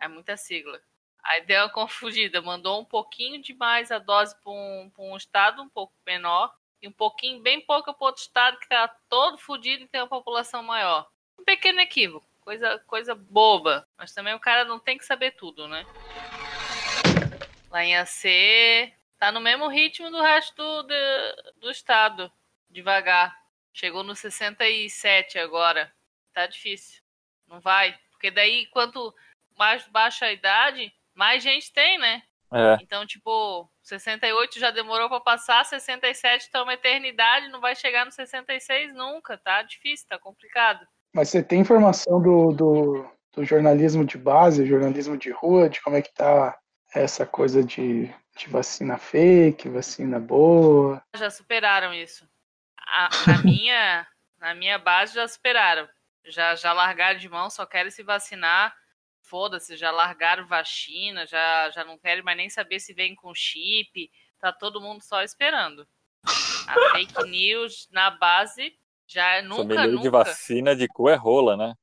É 0.00 0.08
muita 0.08 0.36
sigla. 0.36 0.80
Aí 1.22 1.42
deu 1.42 1.64
a 1.64 1.70
confundida, 1.70 2.40
mandou 2.40 2.80
um 2.80 2.84
pouquinho 2.84 3.40
demais 3.40 3.90
a 3.90 3.98
dose 3.98 4.34
para 4.42 4.52
um, 4.52 4.90
um 4.98 5.16
estado 5.16 5.62
um 5.62 5.68
pouco 5.68 5.94
menor 6.06 6.54
e 6.80 6.88
um 6.88 6.92
pouquinho, 6.92 7.40
bem 7.40 7.60
pouco 7.60 7.92
para 7.94 8.06
outro 8.06 8.22
estado 8.22 8.58
que 8.58 8.68
tá 8.68 8.88
todo 9.08 9.38
fudido 9.38 9.84
e 9.84 9.88
tem 9.88 10.00
uma 10.00 10.06
população 10.06 10.62
maior. 10.62 11.08
Um 11.38 11.44
pequeno 11.44 11.80
equívoco, 11.80 12.26
coisa, 12.40 12.78
coisa 12.80 13.14
boba, 13.14 13.88
mas 13.96 14.12
também 14.12 14.34
o 14.34 14.40
cara 14.40 14.64
não 14.64 14.78
tem 14.78 14.98
que 14.98 15.04
saber 15.04 15.32
tudo, 15.32 15.66
né? 15.66 15.86
Lá 17.70 17.84
em 17.84 17.96
AC, 17.96 18.92
tá 19.18 19.32
no 19.32 19.40
mesmo 19.40 19.66
ritmo 19.68 20.10
do 20.10 20.20
resto 20.20 20.54
do, 20.54 20.82
do, 20.82 21.52
do 21.60 21.70
estado, 21.70 22.30
devagar. 22.70 23.43
Chegou 23.74 24.04
no 24.04 24.14
67 24.14 25.36
agora. 25.36 25.92
Tá 26.32 26.46
difícil. 26.46 27.02
Não 27.48 27.60
vai. 27.60 27.98
Porque 28.12 28.30
daí, 28.30 28.66
quanto 28.66 29.12
mais 29.58 29.86
baixa 29.88 30.26
a 30.26 30.32
idade, 30.32 30.92
mais 31.12 31.42
gente 31.42 31.72
tem, 31.72 31.98
né? 31.98 32.22
É. 32.52 32.78
Então, 32.80 33.04
tipo, 33.04 33.68
68 33.82 34.60
já 34.60 34.70
demorou 34.70 35.08
pra 35.08 35.18
passar, 35.18 35.64
67 35.64 36.52
tá 36.52 36.62
uma 36.62 36.74
eternidade, 36.74 37.48
não 37.48 37.60
vai 37.60 37.74
chegar 37.74 38.04
no 38.04 38.12
66 38.12 38.94
nunca, 38.94 39.36
tá 39.36 39.62
difícil, 39.62 40.06
tá 40.08 40.18
complicado. 40.20 40.86
Mas 41.12 41.30
você 41.30 41.42
tem 41.42 41.60
informação 41.60 42.22
do, 42.22 42.52
do, 42.52 43.10
do 43.32 43.44
jornalismo 43.44 44.04
de 44.04 44.16
base, 44.16 44.66
jornalismo 44.66 45.16
de 45.16 45.30
rua, 45.30 45.68
de 45.68 45.82
como 45.82 45.96
é 45.96 46.02
que 46.02 46.14
tá 46.14 46.56
essa 46.94 47.26
coisa 47.26 47.64
de, 47.64 48.08
de 48.36 48.48
vacina 48.48 48.98
fake, 48.98 49.68
vacina 49.68 50.20
boa? 50.20 51.02
Já 51.16 51.28
superaram 51.30 51.92
isso. 51.92 52.28
A, 52.86 53.08
na, 53.26 53.38
minha, 53.44 54.06
na 54.38 54.54
minha 54.54 54.78
base 54.78 55.14
já 55.14 55.26
superaram. 55.26 55.88
Já, 56.26 56.54
já 56.54 56.72
largaram 56.72 57.18
de 57.18 57.28
mão, 57.28 57.50
só 57.50 57.66
querem 57.66 57.90
se 57.90 58.02
vacinar. 58.02 58.74
Foda-se, 59.22 59.76
já 59.76 59.90
largaram 59.90 60.46
vacina, 60.46 61.26
já, 61.26 61.70
já 61.70 61.84
não 61.84 61.98
querem 61.98 62.22
mais 62.22 62.36
nem 62.36 62.50
saber 62.50 62.78
se 62.80 62.92
vem 62.92 63.14
com 63.14 63.34
chip. 63.34 64.10
Tá 64.38 64.52
todo 64.52 64.80
mundo 64.80 65.02
só 65.02 65.22
esperando. 65.22 65.86
A 66.24 66.74
fake 66.92 67.24
news 67.28 67.88
na 67.90 68.10
base 68.10 68.76
já 69.06 69.42
nunca, 69.42 69.56
Sommelier 69.62 69.88
de 69.88 69.94
nunca. 69.96 70.10
vacina 70.10 70.76
de 70.76 70.88
cu 70.88 71.08
é 71.08 71.14
rola, 71.14 71.56
né? 71.56 71.74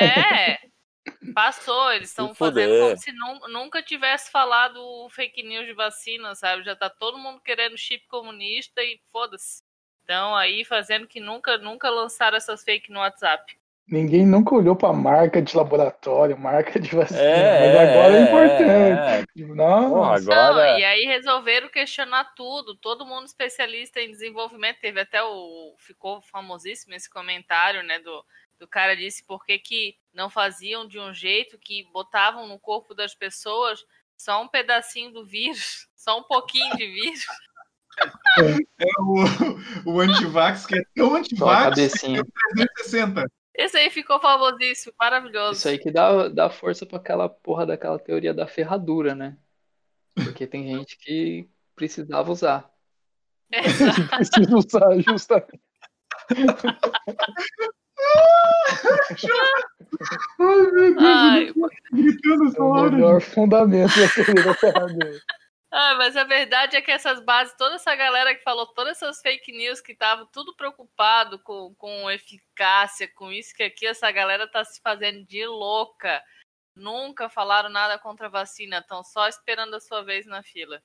É, 0.00 0.58
passou. 1.34 1.92
Eles 1.92 2.10
estão 2.10 2.34
fazendo 2.34 2.78
como 2.80 2.96
se 2.98 3.12
nu- 3.12 3.48
nunca 3.48 3.82
tivesse 3.82 4.30
falado 4.30 5.08
fake 5.10 5.42
news 5.42 5.66
de 5.66 5.72
vacina, 5.74 6.34
sabe? 6.34 6.62
Já 6.64 6.74
tá 6.76 6.88
todo 6.90 7.18
mundo 7.18 7.40
querendo 7.40 7.76
chip 7.78 8.06
comunista 8.06 8.82
e 8.82 9.00
foda-se. 9.10 9.62
Então 10.04 10.36
aí 10.36 10.64
fazendo 10.64 11.06
que 11.06 11.18
nunca, 11.18 11.58
nunca 11.58 11.90
lançaram 11.90 12.36
essas 12.36 12.62
fake 12.62 12.92
no 12.92 13.00
WhatsApp. 13.00 13.56
Ninguém 13.86 14.24
nunca 14.24 14.54
olhou 14.54 14.74
para 14.74 14.94
marca 14.94 15.42
de 15.42 15.54
laboratório, 15.54 16.38
marca 16.38 16.80
de 16.80 16.94
vacina, 16.96 17.20
É, 17.20 17.74
mas 17.76 17.90
agora 17.90 18.14
é, 18.14 18.18
é, 18.18 18.22
importante. 18.22 19.42
é. 19.42 19.54
Nossa, 19.54 19.88
Porra, 19.90 20.20
Não, 20.20 20.52
agora. 20.52 20.78
e 20.78 20.84
aí 20.84 21.04
resolveram 21.04 21.68
questionar 21.68 22.32
tudo. 22.34 22.74
Todo 22.76 23.04
mundo 23.04 23.26
especialista 23.26 24.00
em 24.00 24.10
desenvolvimento. 24.10 24.80
Teve 24.80 25.00
até 25.00 25.22
o. 25.22 25.74
Ficou 25.78 26.22
famosíssimo 26.22 26.94
esse 26.94 27.10
comentário, 27.10 27.82
né? 27.82 27.98
Do, 27.98 28.24
do 28.58 28.66
cara 28.66 28.96
disse 28.96 29.22
por 29.22 29.44
que, 29.44 29.58
que 29.58 29.98
não 30.14 30.30
faziam 30.30 30.86
de 30.88 30.98
um 30.98 31.12
jeito 31.12 31.58
que 31.58 31.84
botavam 31.92 32.46
no 32.46 32.58
corpo 32.58 32.94
das 32.94 33.14
pessoas 33.14 33.84
só 34.16 34.40
um 34.40 34.48
pedacinho 34.48 35.12
do 35.12 35.26
vírus, 35.26 35.88
só 35.94 36.18
um 36.18 36.22
pouquinho 36.22 36.74
de 36.76 36.86
vírus. 36.86 37.26
O, 39.86 39.92
o 39.92 40.00
antivax, 40.00 40.66
que 40.66 40.76
é 40.76 40.82
tão 40.94 41.14
antivax, 41.14 41.70
cabecinha. 41.70 42.24
360. 42.54 43.30
Esse 43.54 43.76
aí 43.76 43.88
ficou 43.88 44.20
famosíssimo, 44.20 44.92
maravilhoso. 44.98 45.58
Isso 45.58 45.68
aí 45.68 45.78
que 45.78 45.90
dá, 45.90 46.28
dá 46.28 46.50
força 46.50 46.84
pra 46.84 46.98
aquela 46.98 47.28
porra 47.28 47.64
daquela 47.64 47.98
teoria 47.98 48.34
da 48.34 48.48
ferradura, 48.48 49.14
né? 49.14 49.36
Porque 50.14 50.46
tem 50.46 50.66
gente 50.66 50.98
que 50.98 51.48
precisava 51.76 52.30
usar. 52.30 52.68
Exato. 53.52 54.08
preciso 54.16 54.56
usar 54.56 55.00
justamente. 55.00 55.60
Ai, 60.40 60.70
meu 60.72 60.94
Deus, 60.94 60.98
Ai, 60.98 61.48
eu 61.48 61.54
tô 61.54 61.68
gritando 61.92 62.56
É 62.56 62.60
o 62.60 62.90
melhor 62.90 63.20
fundamento 63.20 63.92
da 64.00 64.08
teoria 64.08 64.44
da 64.44 64.54
ferradura. 64.54 65.20
Ah, 65.76 65.96
mas 65.96 66.16
a 66.16 66.22
verdade 66.22 66.76
é 66.76 66.80
que 66.80 66.92
essas 66.92 67.18
bases, 67.24 67.52
toda 67.58 67.74
essa 67.74 67.92
galera 67.96 68.32
que 68.32 68.44
falou 68.44 68.64
todas 68.64 68.96
essas 68.96 69.20
fake 69.20 69.50
news 69.50 69.80
que 69.80 69.90
estavam 69.90 70.24
tudo 70.32 70.54
preocupado 70.54 71.36
com, 71.40 71.74
com 71.74 72.08
eficácia, 72.08 73.10
com 73.12 73.32
isso 73.32 73.52
que 73.52 73.64
aqui, 73.64 73.84
essa 73.84 74.08
galera 74.12 74.46
tá 74.46 74.64
se 74.64 74.80
fazendo 74.80 75.26
de 75.26 75.44
louca. 75.44 76.22
Nunca 76.76 77.28
falaram 77.28 77.68
nada 77.68 77.98
contra 77.98 78.28
a 78.28 78.30
vacina, 78.30 78.78
estão 78.78 79.02
só 79.02 79.26
esperando 79.26 79.74
a 79.74 79.80
sua 79.80 80.04
vez 80.04 80.26
na 80.26 80.44
fila. 80.44 80.80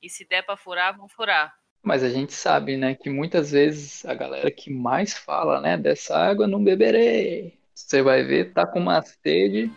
E 0.00 0.08
se 0.08 0.24
der 0.24 0.42
para 0.42 0.56
furar, 0.56 0.96
vão 0.96 1.08
furar. 1.08 1.52
Mas 1.82 2.04
a 2.04 2.08
gente 2.08 2.32
sabe, 2.32 2.76
né, 2.76 2.94
que 2.94 3.10
muitas 3.10 3.50
vezes 3.50 4.04
a 4.04 4.14
galera 4.14 4.52
que 4.52 4.70
mais 4.70 5.14
fala, 5.14 5.60
né, 5.60 5.76
dessa 5.76 6.16
água 6.16 6.46
não 6.46 6.62
beberei. 6.62 7.58
Você 7.74 8.02
vai 8.02 8.22
ver, 8.22 8.52
tá 8.52 8.64
com 8.64 8.78
uma 8.78 9.02
sede, 9.02 9.68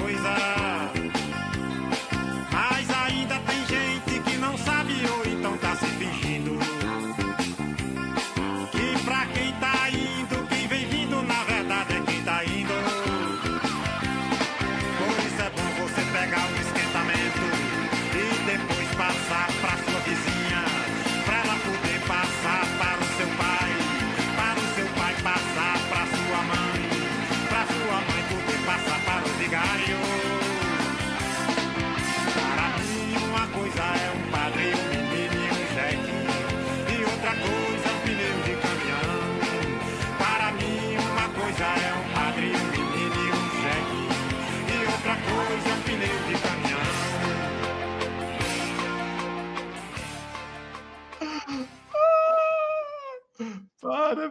coisa. 0.00 0.34
Mas 2.52 2.90
ainda 2.90 3.38
tem 3.40 3.66
gente 3.66 4.20
que 4.20 4.36
não 4.38 4.56
sabe 4.58 4.94
ou 5.08 5.24
então 5.26 5.56
tá 5.58 5.76
se 5.76 5.86
fingindo. 5.86 6.58
Que 8.72 9.04
pra 9.04 9.26
quem 9.26 9.52
tá 9.54 9.90
indo, 9.90 10.48
quem 10.48 10.68
vem 10.68 10.86
vindo, 10.88 11.22
na 11.22 11.44
verdade 11.44 11.94
é 11.94 12.00
quem 12.00 12.22
tá 12.22 12.44
indo. 12.44 12.74
Por 14.98 15.18
isso 15.26 15.42
é 15.42 15.50
bom 15.50 15.82
você 15.82 16.02
pegar 16.12 16.46
um 16.46 16.60
esquentamento 16.60 17.44
e 18.14 18.44
depois 18.46 18.88
passar 18.96 19.46
pra 19.60 19.70
frente. 19.70 19.87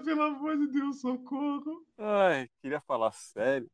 pelo 0.08 0.22
amor 0.24 0.58
de 0.58 0.68
Deus, 0.68 1.02
socorro. 1.02 1.86
Ai, 1.98 2.50
queria 2.62 2.82
falar 2.82 3.12
sério. 3.12 3.70